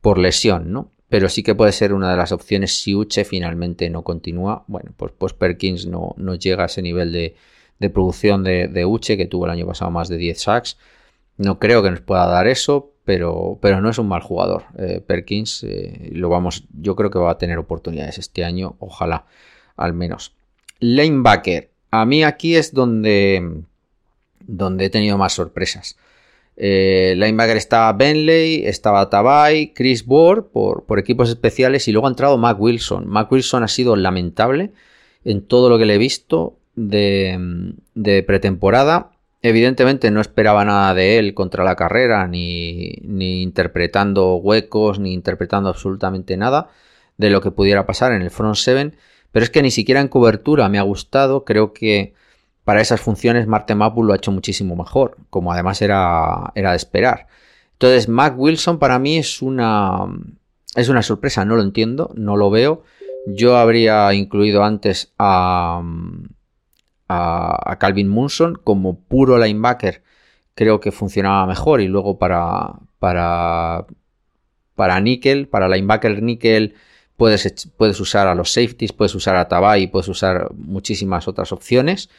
[0.01, 0.91] por lesión, ¿no?
[1.09, 4.91] Pero sí que puede ser una de las opciones si Uche finalmente no continúa, bueno,
[4.95, 7.35] pues, Perkins no, no llega a ese nivel de,
[7.79, 10.77] de producción de, de Uche que tuvo el año pasado más de 10 sacks
[11.37, 14.63] no creo que nos pueda dar eso, pero, pero no es un mal jugador.
[14.77, 19.25] Eh, Perkins, eh, lo vamos, yo creo que va a tener oportunidades este año, ojalá,
[19.75, 20.35] al menos.
[20.79, 21.69] Lanebacker.
[21.91, 23.61] A mí aquí es donde,
[24.39, 25.97] donde he tenido más sorpresas.
[26.57, 32.37] Eh, linebacker estaba Benley, estaba Tabay, Chris Ward por, equipos especiales y luego ha entrado
[32.37, 33.07] Mac Wilson.
[33.07, 34.71] Mac Wilson ha sido lamentable
[35.23, 41.19] en todo lo que le he visto de, de pretemporada Evidentemente no esperaba nada de
[41.19, 46.69] él contra la carrera, ni, ni, interpretando huecos, ni interpretando absolutamente nada
[47.17, 48.93] de lo que pudiera pasar en el front 7,
[49.31, 52.13] pero es que ni siquiera en cobertura me ha gustado, creo que
[52.68, 56.76] para esas funciones Marte Mapu lo ha hecho muchísimo mejor, como además era, era de
[56.76, 57.28] esperar.
[57.72, 60.05] Entonces, Mac Wilson para mí es una,
[60.76, 62.84] es una sorpresa, no lo entiendo, no lo veo.
[63.26, 65.82] Yo habría incluido antes a,
[67.07, 70.03] a, Calvin Munson como puro linebacker
[70.53, 73.86] creo que funcionaba mejor y luego para para
[74.76, 76.76] para nickel, para linebacker nickel
[77.15, 82.09] puedes, puedes usar a los safeties, puedes usar a Tabay, puedes usar muchísimas otras opciones.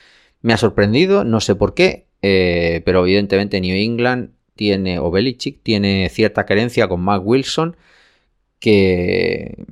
[0.43, 5.63] Me ha sorprendido, no sé por qué, eh, pero evidentemente New England tiene, o Belichick,
[5.63, 7.77] tiene cierta carencia con Mac Wilson
[8.59, 9.67] que,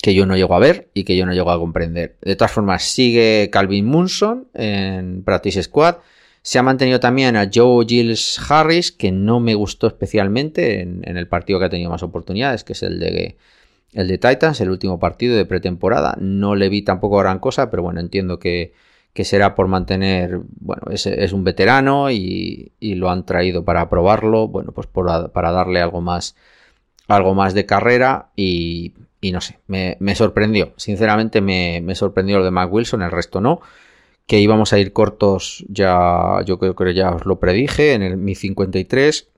[0.00, 2.16] que yo no llego a ver y que yo no llego a comprender.
[2.22, 5.96] De todas formas, sigue Calvin Munson en Practice Squad,
[6.42, 11.28] Se ha mantenido también a Joe Giles Harris, que no me gustó especialmente en, el
[11.28, 13.36] partido que ha tenido más oportunidades, que es el de,
[13.92, 16.16] el de Titans, el último partido de pretemporada.
[16.18, 18.72] No le vi tampoco gran cosa, pero bueno, entiendo que,
[19.24, 24.72] será por mantener, bueno, es, es un veterano y, lo han traído para probarlo, bueno,
[24.72, 26.36] pues para darle algo más,
[27.08, 32.50] algo más de carrera y, no sé, me, sorprendió, sinceramente me, me sorprendió lo de
[32.50, 33.60] Mac Wilson, el resto no.
[34.26, 38.16] Que íbamos a ir cortos, ya yo creo que ya os lo predije en el
[38.16, 39.28] Mi 53,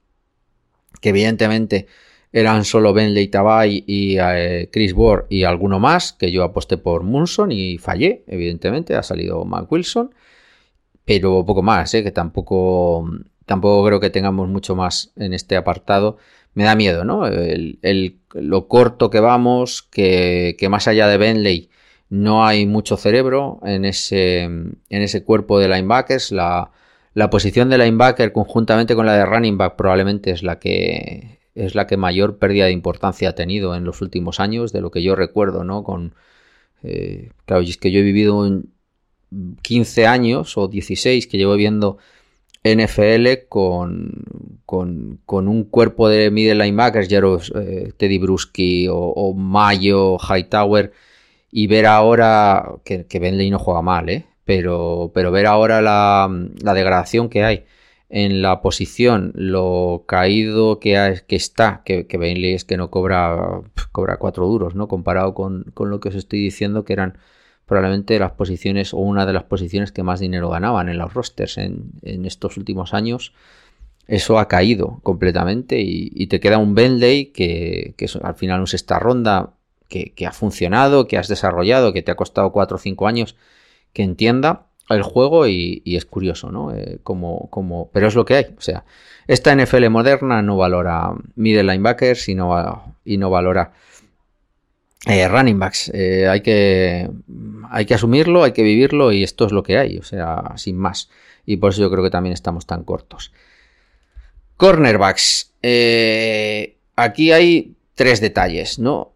[1.01, 1.87] que evidentemente
[2.33, 7.03] eran solo Ben Leitabay y eh, Chris Ward y alguno más, que yo aposté por
[7.03, 10.15] Munson y fallé, evidentemente, ha salido Mac Wilson,
[11.05, 13.09] pero poco más, eh, que tampoco,
[13.45, 16.17] tampoco creo que tengamos mucho más en este apartado.
[16.55, 17.27] Me da miedo, ¿no?
[17.27, 21.71] El, lo corto que vamos, que, que más allá de Benley
[22.09, 26.31] no hay mucho cerebro en ese, en ese cuerpo de linebackers.
[26.33, 26.71] La,
[27.15, 31.75] la, posición de linebacker conjuntamente con la de running back probablemente es la que es
[31.75, 35.03] la que mayor pérdida de importancia ha tenido en los últimos años, de lo que
[35.03, 35.85] yo recuerdo, ¿no?
[35.85, 36.15] Con,
[36.83, 38.63] eh, claro, es que yo he vivido
[39.63, 41.99] 15 años o 16 que llevo viendo
[42.65, 44.25] NFL con,
[44.67, 47.21] con, un cuerpo de middle linebackers, ya
[47.57, 50.93] eh, Teddy Bruschi o, o Mayo, Hightower,
[51.51, 54.27] y ver ahora que, que Bentley no juega mal, ¿eh?
[54.45, 56.29] pero, pero ver ahora la,
[56.75, 57.65] degradación que hay
[58.15, 63.63] en la posición, lo caído que, que está, que, que Bentley es que no cobra,
[63.91, 64.87] cobra cuatro duros, ¿no?
[64.87, 67.17] Comparado con, lo que os estoy diciendo, que eran
[67.65, 71.57] probablemente las posiciones o una de las posiciones que más dinero ganaban en los rosters
[71.57, 73.33] en, estos últimos años.
[74.07, 78.75] Eso ha caído completamente y, te queda un Bentley que, que al final no es
[78.75, 79.55] esta ronda
[79.89, 83.37] que, ha funcionado, que has desarrollado, que te ha costado 4 o 5 años
[83.95, 86.75] que entienda el juego y, es curioso, ¿no?
[86.75, 88.45] Eh, como, como, pero es lo que hay.
[88.57, 88.85] O sea,
[89.27, 93.73] esta NFL moderna no valora middle linebackers y no, y no valora
[95.07, 95.91] eh, running backs.
[95.95, 97.11] Eh, hay, que,
[97.71, 99.99] hay que asumirlo, hay que vivirlo y esto es lo que hay.
[99.99, 101.11] O sea, sin más.
[101.45, 103.33] Y por eso yo creo que también estamos tan cortos.
[104.57, 105.53] Cornerbacks.
[106.97, 109.13] aquí hay tres detalles, ¿no?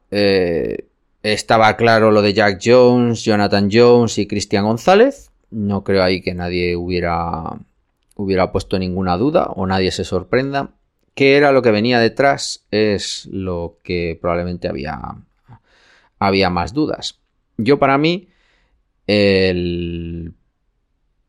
[1.23, 5.31] Estaba claro lo de Jack Jones, Jonathan Jones y Cristian González.
[5.51, 7.59] No creo ahí que nadie hubiera,
[8.17, 10.75] hubiera puesto ninguna duda o nadie se sorprenda.
[11.15, 12.67] ¿Qué era lo que venía detrás?
[12.71, 15.01] Es lo que probablemente había,
[16.19, 17.21] había más dudas.
[17.57, 18.29] Yo para mí,
[19.07, 20.35] el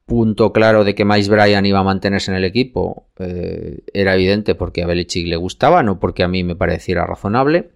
[0.05, 4.55] punto claro de que Miles Bryan iba a mantenerse en el equipo eh, era evidente
[4.55, 7.71] porque a Belichick le gustaba, no porque a mí me pareciera razonable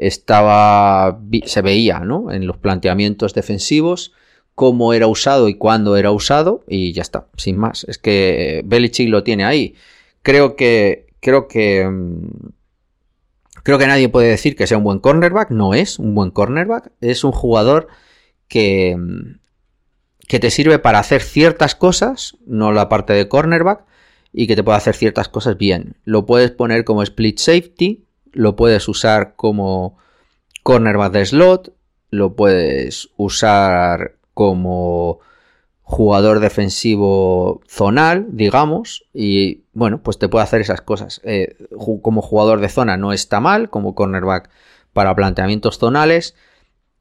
[0.00, 2.32] estaba se veía ¿no?
[2.32, 4.12] en los planteamientos defensivos
[4.60, 7.84] cómo era usado y cuándo era usado y ya está, sin más.
[7.84, 9.74] Es que Belichick lo tiene ahí.
[10.20, 12.50] Creo que creo que mm,
[13.62, 16.92] creo que nadie puede decir que sea un buen cornerback, no es un buen cornerback,
[17.00, 17.88] es un jugador
[18.48, 19.38] que mm,
[20.28, 23.86] que te sirve para hacer ciertas cosas, no la parte de cornerback,
[24.30, 25.96] y que te puede hacer ciertas cosas bien.
[26.04, 29.96] Lo puedes poner como split safety, lo puedes usar como
[30.62, 31.72] cornerback de slot,
[32.10, 35.18] lo puedes usar como
[35.82, 41.20] jugador defensivo zonal, digamos, y bueno, pues te puede hacer esas cosas.
[41.24, 41.56] Eh,
[42.00, 44.48] como jugador de zona no está mal, como cornerback
[44.94, 46.34] para planteamientos zonales,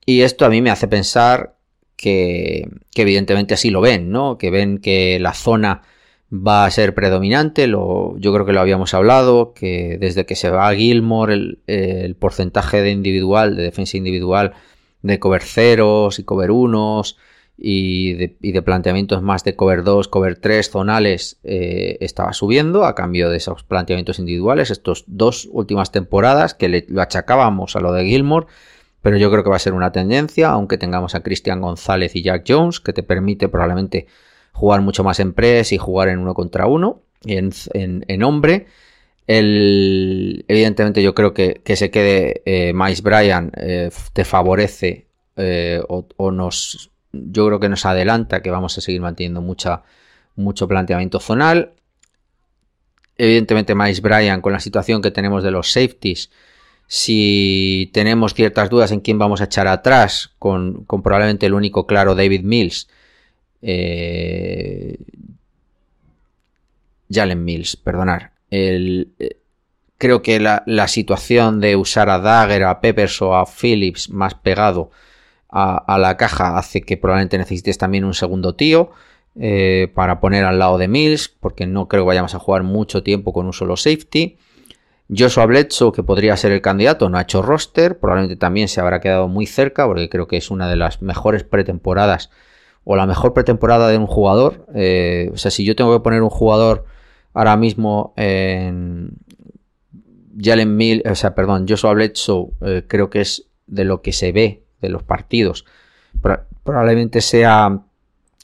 [0.05, 1.55] y esto a mí me hace pensar
[1.95, 4.37] que, evidentemente así lo ven, ¿no?
[4.37, 5.83] Que ven que la zona
[6.29, 7.69] va a ser predominante.
[7.69, 12.81] Yo creo que lo habíamos hablado, que desde que se va a Gilmore el, porcentaje
[12.81, 14.55] de individual, de defensa individual,
[15.03, 17.17] de cover ceros y cover unos
[17.61, 23.29] y de, planteamientos más de cover 2, cover 3 zonales eh, estaba subiendo a cambio
[23.29, 24.71] de esos planteamientos individuales.
[24.71, 28.47] Estos dos últimas temporadas que lo achacábamos a lo de Gilmore.
[29.01, 32.23] Pero yo creo que va a ser una tendencia, aunque tengamos a Christian González y
[32.23, 34.07] Jack Jones, que te permite probablemente
[34.51, 38.67] jugar mucho más en press y jugar en uno contra uno, en, en, hombre.
[39.27, 45.07] Evidentemente yo creo que, que se quede eh, Miles Bryan eh, te favorece
[45.37, 49.83] eh, o, nos yo creo que nos adelanta que vamos a seguir manteniendo mucha,
[50.35, 51.73] mucho planteamiento zonal.
[53.17, 56.31] Evidentemente Miles Bryan con la situación que tenemos de los safeties,
[56.87, 61.85] si tenemos ciertas dudas en quién vamos a echar atrás, con, con probablemente el único
[61.85, 62.87] claro David Mills,
[63.61, 64.97] eh,
[67.11, 68.31] Jalen Mills, perdonar.
[68.49, 69.05] Eh,
[69.99, 74.91] creo que la, situación de usar a Dagger, a Peppers o a Phillips más pegado
[75.49, 78.91] a, la caja hace que probablemente necesites también un segundo tío.
[79.39, 83.03] eh, para poner al lado de Mills, porque no creo que vayamos a jugar mucho
[83.03, 84.37] tiempo con un solo safety.
[85.15, 88.99] Joshua Bledsoe, que podría ser el candidato, no ha hecho roster, probablemente también se habrá
[88.99, 92.29] quedado muy cerca, porque creo que es una de las mejores pretemporadas
[92.83, 94.65] o la mejor pretemporada de un jugador.
[94.75, 96.85] Eh, o sea, si yo tengo que poner un jugador
[97.33, 99.11] ahora mismo en
[100.39, 104.31] Jalen Mill, o sea, perdón, Joshua Bledsoe, eh, creo que es de lo que se
[104.31, 105.65] ve de los partidos.
[106.63, 107.81] Probablemente sea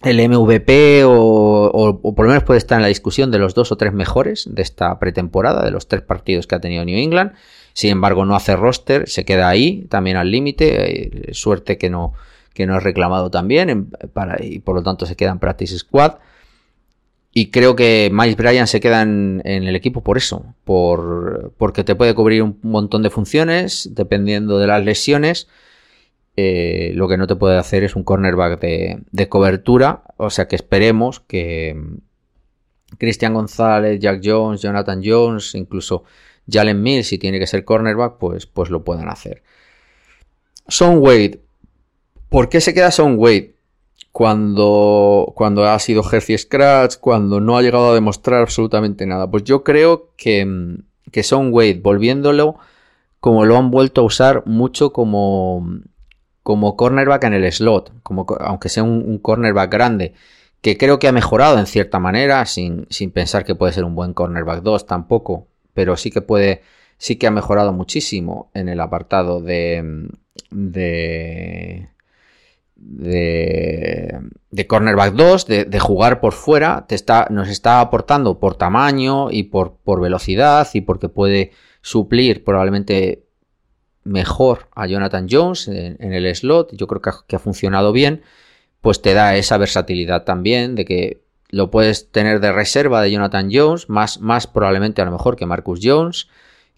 [0.04, 3.78] el MVP o, por lo menos puede estar en la discusión de los dos o
[3.78, 7.34] tres mejores de esta pretemporada, de los tres partidos que ha tenido New England.
[7.74, 11.30] Sin embargo, no hace roster, se queda ahí, también al límite.
[11.30, 12.14] Eh, suerte que no,
[12.54, 16.16] que no es reclamado también para, y por lo tanto se queda en Practice Squad.
[17.34, 21.94] Y creo que Miles Bryan se queda en, el equipo por eso, por, porque te
[21.94, 25.50] puede cubrir un montón de funciones dependiendo de las lesiones
[26.38, 30.04] eh, lo que no te puede hacer es un cornerback de, cobertura.
[30.18, 36.04] O sea que esperemos que mm, Cristian González, Jack Jones, Jonathan Jones, incluso
[36.50, 39.44] Jalen Mills, si tiene que ser cornerback, pues, pues lo puedan hacer.
[40.68, 41.42] Son Wade.
[42.30, 43.56] ¿Por qué se queda Son Wade?
[44.12, 49.30] Cuando, cuando ha sido Jersey Scratch, cuando no ha llegado a demostrar absolutamente nada.
[49.30, 52.58] Pues yo creo que, mm, que Son Wade, volviéndolo
[53.20, 55.82] como lo han vuelto a usar mucho como,
[56.46, 60.14] como cornerback en el slot, como, aunque sea un, cornerback grande,
[60.62, 63.96] que creo que ha mejorado en cierta manera, sin, sin, pensar que puede ser un
[63.96, 66.62] buen cornerback 2 tampoco, pero sí que puede,
[67.00, 70.08] sí que ha mejorado muchísimo en el apartado de,
[70.52, 71.90] de,
[72.76, 79.46] de, cornerback 2, de, jugar por fuera, te está, nos está aportando por tamaño y
[79.46, 83.25] por, por velocidad y porque puede suplir probablemente
[84.06, 88.22] mejor a Jonathan Jones en, el slot, yo creo que ha, funcionado bien,
[88.80, 93.50] pues te da esa versatilidad también de que lo puedes tener de reserva de Jonathan
[93.52, 96.28] Jones, más, más probablemente a lo mejor que Marcus Jones,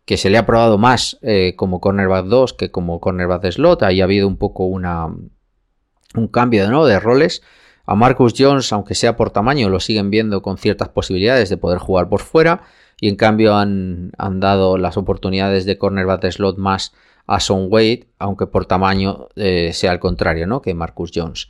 [0.05, 3.83] que se le ha probado más eh, como cornerback 2 que como cornerback de slot,
[3.83, 5.07] ahí ha habido un poco una,
[6.15, 6.85] un cambio ¿no?
[6.85, 7.41] de roles.
[7.85, 11.79] A Marcus Jones, aunque sea por tamaño, lo siguen viendo con ciertas posibilidades de poder
[11.79, 12.63] jugar por fuera.
[12.99, 16.93] Y en cambio han, han dado las oportunidades de cornerback de slot más
[17.27, 20.61] a Son Wade, aunque por tamaño eh, sea al contrario, ¿no?
[20.61, 21.49] Que Marcus Jones.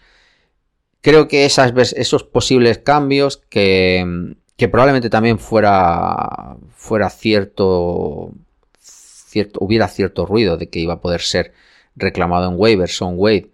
[1.02, 8.32] Creo que esas, esos posibles cambios que, probablemente también fuera, fuera cierto,
[8.80, 11.54] cierto, hubiera cierto ruido de que iba a poder ser
[11.96, 13.52] reclamado en waivers Son Wade.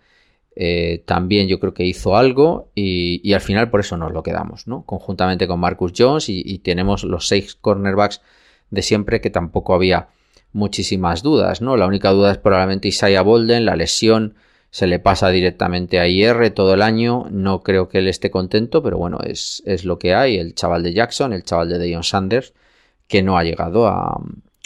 [0.55, 4.67] Eh, también yo creo que hizo algo y, al final por eso nos lo quedamos,
[4.67, 4.83] ¿no?
[4.85, 8.21] Conjuntamente con Marcus Jones y tenemos los seis cornerbacks
[8.69, 10.09] de siempre que tampoco había
[10.53, 11.75] muchísimas dudas, ¿no?
[11.77, 14.35] La única duda es probablemente Isaiah Bolden, la lesión
[14.69, 18.81] se le pasa directamente a IR todo el año, no creo que él esté contento,
[18.81, 22.03] pero bueno, es, es lo que hay, el chaval de Jackson, el chaval de Deion
[22.03, 22.53] Sanders,
[23.07, 24.19] que no ha llegado a,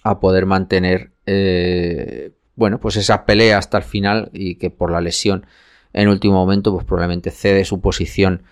[0.03, 5.01] a poder mantener, eh, bueno, pues esa pelea hasta el final y que por la
[5.01, 5.45] lesión
[5.93, 8.43] en último momento, pues probablemente cede su posición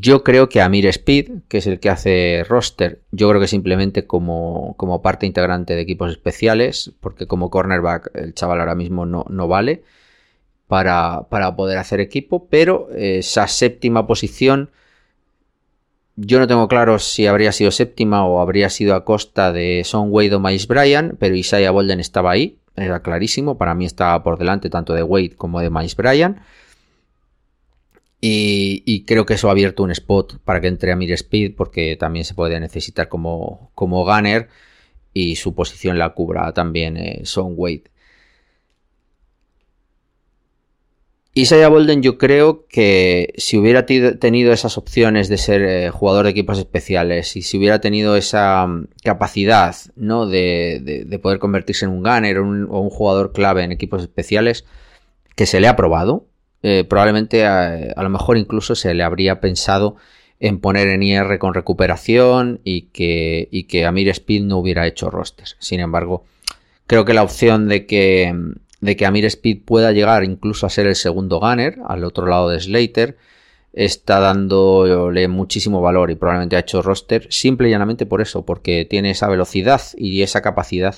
[0.00, 4.06] yo creo que Amir Speed, que es el que hace roster, yo creo que simplemente
[4.06, 9.24] como, como parte integrante de equipos especiales, porque como cornerback el chaval ahora mismo no,
[9.28, 9.84] no vale
[10.66, 11.26] para,
[11.56, 14.70] poder hacer equipo, pero esa séptima posición,
[16.16, 20.08] yo no tengo claro si habría sido séptima o habría sido a costa de Son
[20.10, 24.38] Wade o Miles Bryan, pero Isaiah Bolden estaba ahí, era clarísimo, para mí estaba por
[24.38, 26.42] delante tanto de Wade como de Miles Bryan.
[28.28, 31.96] Y, creo que eso ha abierto un spot para que entre a Mir Speed porque
[31.96, 34.48] también se puede necesitar como, como gunner
[35.14, 37.84] y su posición la cubra también eh, Son Wade.
[41.34, 46.30] Isaiah Bolden yo creo que si hubiera tenido esas opciones de ser eh, jugador de
[46.30, 50.26] equipos especiales y si hubiera tenido esa mm, capacidad ¿no?
[50.26, 54.64] de, poder convertirse en un gunner o un jugador clave en equipos especiales,
[55.36, 56.26] que se le ha probado,
[56.62, 59.96] eh, probablemente a, lo mejor incluso se le habría pensado
[60.40, 65.10] en poner en IR con recuperación y que, y que Amir Speed no hubiera hecho
[65.10, 65.56] rosters.
[65.60, 66.24] Sin embargo,
[66.86, 68.34] creo que la opción de que,
[68.80, 72.50] de que Amir Speed pueda llegar incluso a ser el segundo gunner al otro lado
[72.50, 73.16] de Slater
[73.72, 78.86] está dándole muchísimo valor y probablemente ha hecho roster simple y llanamente por eso, porque
[78.86, 80.96] tiene esa velocidad y esa capacidad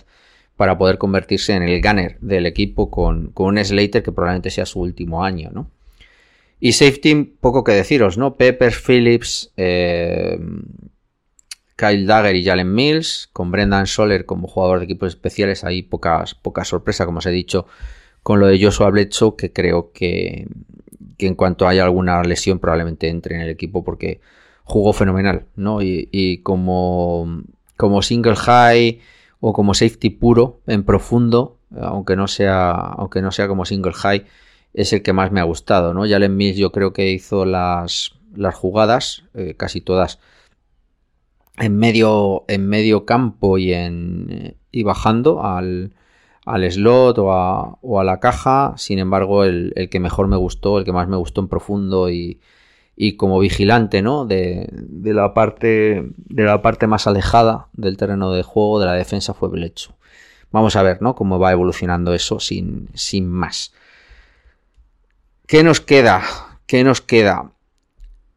[0.59, 4.81] para poder convertirse en el gunner del equipo con, un Slater que probablemente sea su
[4.81, 5.71] último año, ¿no?
[6.59, 8.35] Y safety, poco que deciros, ¿no?
[8.35, 10.37] Pepper, Phillips, eh,
[11.77, 16.35] Kyle Dagger y Jalen Mills, con Brendan Soler como jugador de equipos especiales, ahí pocas,
[16.35, 17.69] poca sorpresa, como os he dicho,
[18.25, 20.49] con lo de Joshua Bledsoe, que creo que,
[21.19, 24.21] en cuanto haya alguna lesión probablemente entre en el equipo porque
[24.65, 25.83] jugó fenomenal, ¿no?
[25.83, 27.45] Y, como,
[27.77, 29.01] como single high
[29.41, 34.25] o como safety puro en profundo, aunque no sea, aunque no sea como single high,
[34.75, 36.09] es el que más me ha gustado, ¿no?
[36.09, 40.19] Jalen Mills yo creo que hizo las, las jugadas, eh, casi todas,
[41.57, 45.95] en medio, en medio campo y, en, y bajando al,
[46.45, 48.75] al slot o a, o a, la caja.
[48.77, 52.11] Sin embargo, el, el, que mejor me gustó, el que más me gustó en profundo
[52.11, 52.41] y,
[53.01, 54.27] y como vigilante ¿no?
[54.27, 58.95] de, de, la parte, de la parte más alejada del terreno de juego de la
[58.95, 59.95] defensa fue Blecho.
[60.51, 61.15] Vamos a ver ¿no?
[61.15, 63.73] cómo va evolucionando eso sin, sin más.
[65.47, 66.23] ¿Qué nos queda?
[66.67, 67.53] ¿Qué nos queda?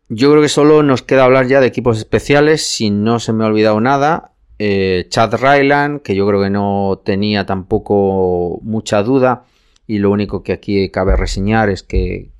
[0.09, 3.43] Yo creo que solo nos queda hablar ya de equipos especiales, si no se me
[3.43, 4.33] ha olvidado nada.
[4.59, 9.45] Eh, Chad Ryland, que yo creo que no tenía tampoco mucha duda.
[9.91, 12.31] Y lo único que aquí cabe reseñar es que,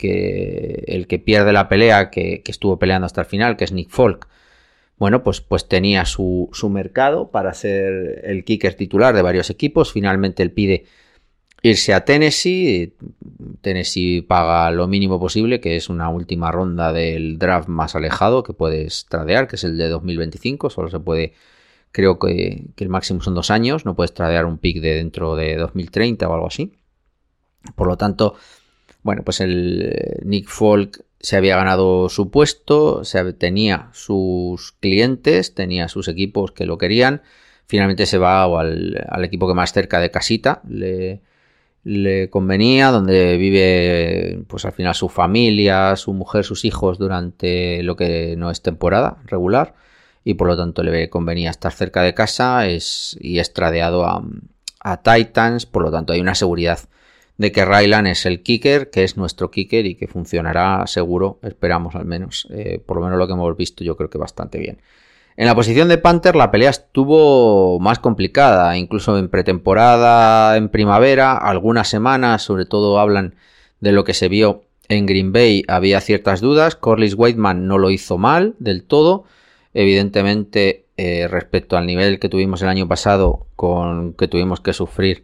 [0.87, 4.29] el que pierde la pelea, que, estuvo peleando hasta el final, que es Nick Folk,
[4.97, 9.91] bueno, pues, pues tenía su, su mercado para ser el kicker titular de varios equipos.
[9.91, 10.85] Finalmente él pide
[11.61, 12.95] irse a Tennessee.
[13.59, 18.53] Tennessee paga lo mínimo posible, que es una última ronda del draft más alejado que
[18.53, 20.69] puedes tradear, que es el de 2025.
[20.69, 21.33] Solo se puede,
[21.91, 23.83] creo que, el máximo son dos años.
[23.83, 26.71] No puedes tradear un pick de dentro de 2030 o algo así.
[27.75, 28.35] Por lo tanto,
[29.03, 35.53] bueno, pues el eh, Nick Folk se había ganado su puesto, se, tenía sus clientes,
[35.53, 37.21] tenía sus equipos que lo querían.
[37.67, 41.21] Finalmente se va al, al equipo que más cerca de casita le,
[42.29, 48.35] convenía, donde vive pues al final su familia, su mujer, sus hijos durante lo que
[48.37, 49.75] no es temporada regular
[50.23, 54.23] y por lo tanto le convenía estar cerca de casa es, y es tradeado a,
[55.03, 56.79] Titans, por lo tanto hay una seguridad
[57.41, 61.95] de que Rylan es el kicker, que es nuestro kicker y que funcionará seguro, esperamos
[61.95, 64.77] al menos, eh, por lo menos lo que hemos visto yo creo que bastante bien.
[65.37, 71.35] En la posición de Panther la pelea estuvo más complicada, incluso en pretemporada, en primavera,
[71.35, 73.33] algunas semanas, sobre todo hablan
[73.79, 77.89] de lo que se vio en Green Bay, había ciertas dudas, Corliss Whiteman no lo
[77.89, 79.23] hizo mal del todo,
[79.73, 85.23] evidentemente eh, respecto al nivel que tuvimos el año pasado, con que tuvimos que sufrir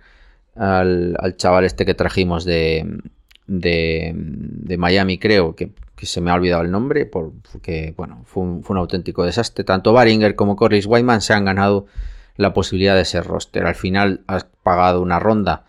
[0.58, 3.00] al, chaval este que trajimos de,
[3.48, 8.78] de, Miami, creo que que se me ha olvidado el nombre, porque bueno, fue un,
[8.78, 9.64] auténtico desastre.
[9.64, 11.88] Tanto Baringer como Corliss Whiteman se han ganado
[12.36, 13.66] la posibilidad de ser roster.
[13.66, 15.66] Al final has pagado una ronda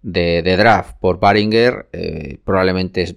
[0.00, 3.16] de, draft por Baringer, eh, probablemente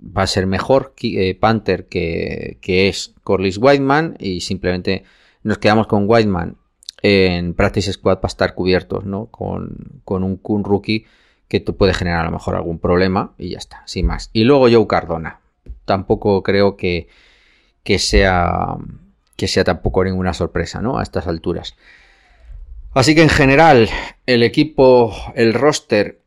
[0.00, 5.04] va a ser mejor eh, Panther que, es Corliss Whiteman y simplemente
[5.44, 6.56] nos quedamos con Whiteman
[7.02, 9.26] en Practice Squad para estar cubiertos, ¿no?
[9.26, 11.06] Con, con un Kun rookie
[11.48, 14.30] que te puede generar a lo mejor algún problema y ya está, sin más.
[14.32, 15.40] Y luego Joe Cardona
[15.84, 17.08] tampoco creo que,
[17.82, 18.76] que, sea,
[19.36, 20.98] que sea tampoco ninguna sorpresa, ¿no?
[20.98, 21.76] A estas alturas.
[22.94, 23.88] Así que en general,
[24.26, 26.19] el equipo, el roster,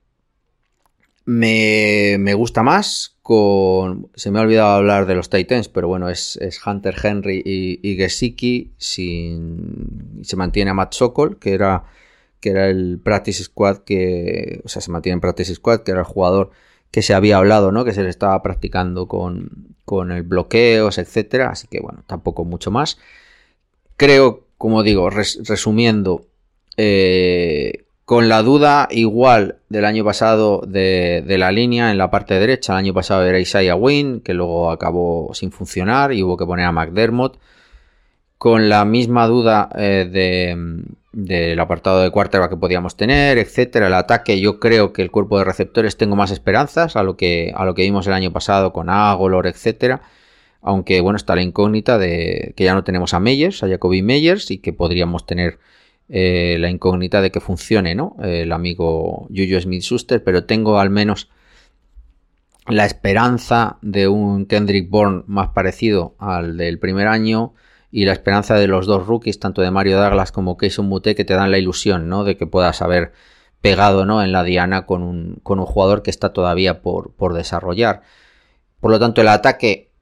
[1.25, 3.17] me, me, gusta más.
[3.21, 7.79] Con, se me ha olvidado hablar de los Titans, pero bueno, es, Hunter Henry y,
[7.87, 8.73] y Gesicki.
[8.77, 11.85] Sin, se mantiene a Matt Sokol, que era,
[12.39, 16.01] que era el Practice Squad, que, o sea, se mantiene en Practice Squad, que era
[16.01, 16.51] el jugador
[16.93, 17.85] que se había hablado, ¿no?
[17.85, 21.49] Que se le estaba practicando con, con el bloqueos, etcétera.
[21.49, 22.99] Así que bueno, tampoco mucho más.
[23.97, 26.27] Creo, como digo, resumiendo,
[26.77, 32.73] eh, con la duda igual del año pasado de, la línea en la parte derecha,
[32.73, 36.65] el año pasado era Isaiah Wynn, que luego acabó sin funcionar y hubo que poner
[36.65, 37.39] a McDermott.
[38.37, 40.83] Con la misma duda eh, de,
[41.13, 43.87] del apartado de quarterback que podíamos tener, etcétera.
[43.87, 47.53] El ataque, yo creo que el cuerpo de receptores tengo más esperanzas a lo que,
[47.55, 50.01] a lo que vimos el año pasado con Agolor, etcétera.
[50.61, 54.51] Aunque bueno, está la incógnita de que ya no tenemos a Meyers, a Jacoby Meyers,
[54.51, 55.59] y que podríamos tener
[56.09, 58.15] eh, la incógnita de que funcione, ¿no?
[58.21, 61.29] El amigo Juju Smith Schuster, pero tengo al menos
[62.67, 67.53] la esperanza de un Kendrick Bourne más parecido al del primer año
[67.91, 71.25] y la esperanza de los dos rookies, tanto de Mario Douglas como Keyson Mute, que
[71.25, 72.23] te dan la ilusión, ¿no?
[72.23, 73.13] De que puedas haber
[73.61, 74.23] pegado, ¿no?
[74.23, 78.01] En la diana con un, con un jugador que está todavía por, por desarrollar.
[78.79, 79.92] Por lo tanto, el ataque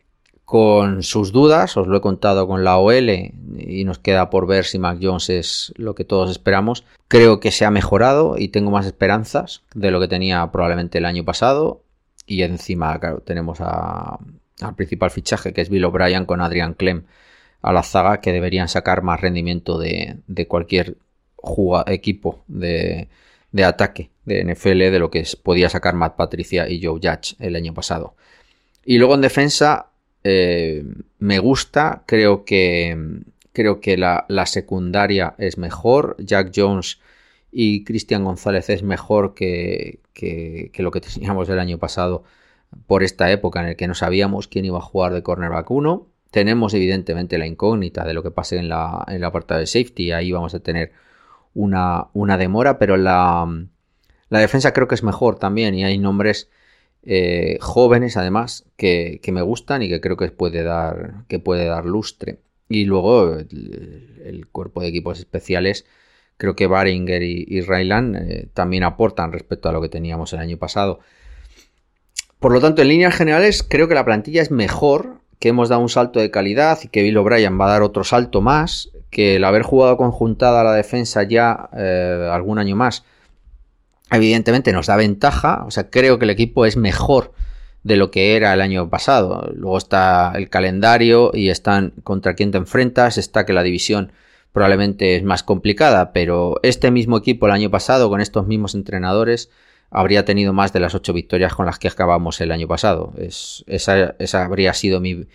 [0.51, 4.65] con sus dudas, os lo he contado con la OL y nos queda por ver
[4.65, 6.83] si Mac Jones es lo que todos esperamos.
[7.07, 11.05] Creo que se ha mejorado y tengo más esperanzas de lo que tenía probablemente el
[11.05, 11.83] año pasado.
[12.27, 17.05] Y encima, claro, tenemos al principal fichaje que es Bill O'Brien con Adrian Clem
[17.61, 20.17] a la zaga que deberían sacar más rendimiento de,
[20.49, 20.97] cualquier
[21.87, 23.07] equipo de,
[23.53, 27.55] de ataque de NFL de lo que podía sacar Matt Patricia y Joe Judge el
[27.55, 28.15] año pasado.
[28.83, 29.90] Y luego en defensa
[30.23, 30.83] eh,
[31.19, 33.23] me gusta, creo que,
[33.53, 36.99] creo que la, secundaria es mejor, Jack Jones
[37.51, 42.23] y Cristian González es mejor que, que, lo que teníamos el año pasado
[42.87, 46.07] por esta época en el que no sabíamos quién iba a jugar de cornerback 1.
[46.31, 50.31] Tenemos evidentemente la incógnita de lo que pase en la, en la de safety, ahí
[50.31, 50.93] vamos a tener
[51.53, 53.45] una, una demora, pero la,
[54.29, 56.49] la defensa creo que es mejor también y hay nombres
[57.03, 61.85] eh, jóvenes además que, me gustan y que creo que puede dar, que puede dar
[61.85, 62.39] lustre.
[62.69, 65.85] Y luego el, cuerpo de equipos especiales,
[66.37, 70.57] creo que Baringer y, Ryland eh, también aportan respecto a lo que teníamos el año
[70.57, 70.99] pasado.
[72.39, 75.81] Por lo tanto, en líneas generales, creo que la plantilla es mejor, que hemos dado
[75.81, 79.35] un salto de calidad y que Bill O'Brien va a dar otro salto más, que
[79.35, 83.03] el haber jugado conjuntada la defensa ya eh, algún año más
[84.11, 87.33] evidentemente nos da ventaja, o sea, creo que el equipo es mejor
[87.83, 89.51] de lo que era el año pasado.
[89.55, 94.11] Luego está el calendario y están contra quién te enfrentas, está que la división
[94.53, 99.49] probablemente es más complicada, pero este mismo equipo el año pasado, con estos mismos entrenadores,
[99.89, 103.13] habría tenido más de las ocho victorias con las que acabamos el año pasado.
[103.17, 105.25] esa, habría sido mi,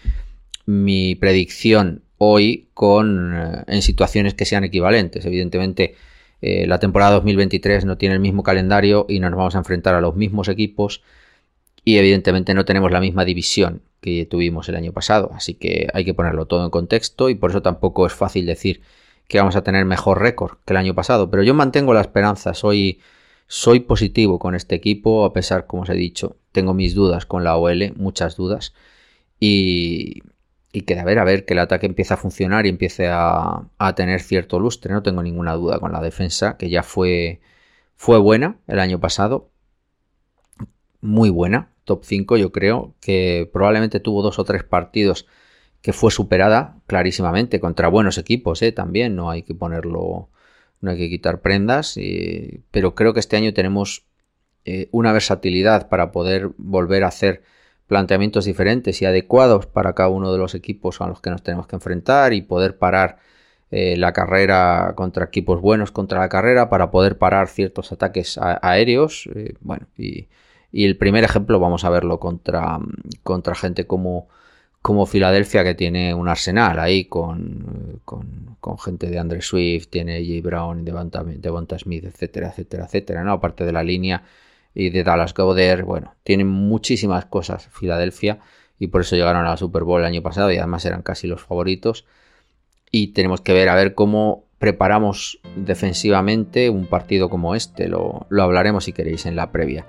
[0.67, 5.25] mi predicción hoy con, eh, en situaciones que sean equivalentes.
[5.25, 5.95] Evidentemente,
[6.43, 9.95] eh, la temporada 2023 no tiene el mismo calendario y no nos vamos a enfrentar
[9.95, 11.03] a los mismos equipos
[11.85, 16.05] y evidentemente no tenemos la misma división que tuvimos el año pasado, así que hay
[16.05, 18.83] que ponerlo todo en contexto y por eso tampoco es fácil decir
[19.29, 22.55] que vamos a tener mejor récord que el año pasado, pero yo mantengo la esperanza,
[22.55, 23.01] soy,
[23.49, 27.45] soy positivo con este equipo, a pesar, como os he dicho, tengo mis dudas con
[27.45, 28.75] la OL, muchas dudas,
[29.41, 30.23] y,
[30.77, 33.71] y que de ver a ver que el ataque empiece a funcionar y empiece a,
[33.97, 34.93] tener cierto lustre.
[34.93, 37.41] No tengo ninguna duda con la defensa, que ya fue,
[37.97, 39.49] fue buena el año pasado.
[41.01, 45.27] Muy buena, top 5 yo creo, que probablemente tuvo dos o tres partidos
[45.81, 48.71] que fue superada clarísimamente contra buenos equipos, ¿eh?
[48.71, 50.29] también, no hay que ponerlo,
[50.83, 51.99] no hay que quitar prendas,
[52.71, 54.05] pero creo que este año tenemos
[54.67, 57.45] eh, una versatilidad para poder volver a hacer
[57.87, 61.67] planteamientos diferentes y adecuados para cada uno de los equipos a los que nos tenemos
[61.67, 63.19] que enfrentar y poder parar
[63.71, 69.29] eh, la carrera contra equipos buenos contra la carrera para poder parar ciertos ataques aéreos.
[69.35, 70.29] Eh, bueno, y,
[70.73, 72.79] el primer ejemplo vamos a verlo contra,
[73.23, 74.29] contra gente como,
[74.83, 80.47] como Filadelfia que tiene un arsenal ahí con, con, gente de Andre Swift, tiene J.
[80.47, 83.33] Brown, Devonta, Devonta Smith, etcétera, etcétera, etcétera, ¿no?
[83.33, 84.23] Aparte de la línea
[84.77, 85.85] y de Dallas Goddard.
[85.85, 88.39] Bueno, tienen muchísimas cosas Filadelfia
[88.79, 91.27] y por eso llegaron a la Super Bowl el año pasado y además eran casi
[91.27, 92.05] los favoritos.
[92.91, 97.89] Y tenemos que ver a ver cómo preparamos defensivamente un partido como este.
[97.89, 99.87] Lo, hablaremos si queréis en la previa.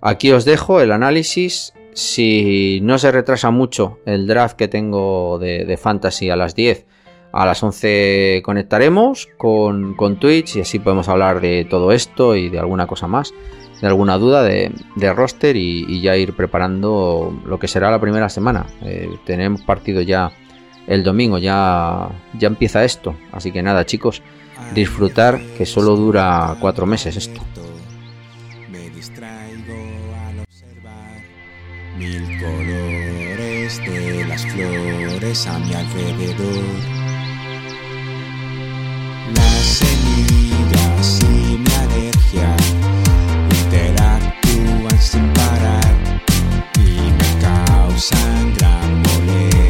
[0.00, 1.74] Aquí os dejo el análisis.
[1.92, 6.86] Si no se retrasa mucho el draft que tengo de, Fantasy a las 10,
[7.32, 12.50] a las 11 conectaremos con, con Twitch y así podemos hablar de todo esto y
[12.50, 13.34] de alguna cosa más
[13.80, 14.72] de alguna duda de,
[15.14, 18.66] roster y, ya ir preparando lo que será la primera semana.
[18.82, 20.32] Eh, tenemos partido ya
[20.86, 23.14] el domingo, ya, ya empieza esto.
[23.32, 24.22] Así que nada, chicos,
[24.74, 27.40] disfrutar que solo dura cuatro meses esto.
[28.70, 29.74] Me distraigo
[30.28, 31.22] al observar
[31.96, 36.64] mil colores de las flores a mi alrededor.
[39.34, 42.56] Las semillas y mi alergia
[45.00, 45.96] sin parar
[46.76, 49.67] y me causan gran molestia.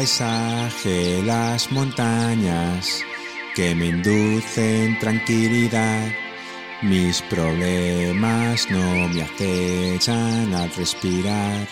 [0.00, 3.04] Paisaje las montañas
[3.54, 6.10] que me inducen tranquilidad.
[6.80, 11.68] Mis problemas no me acechan al respirar.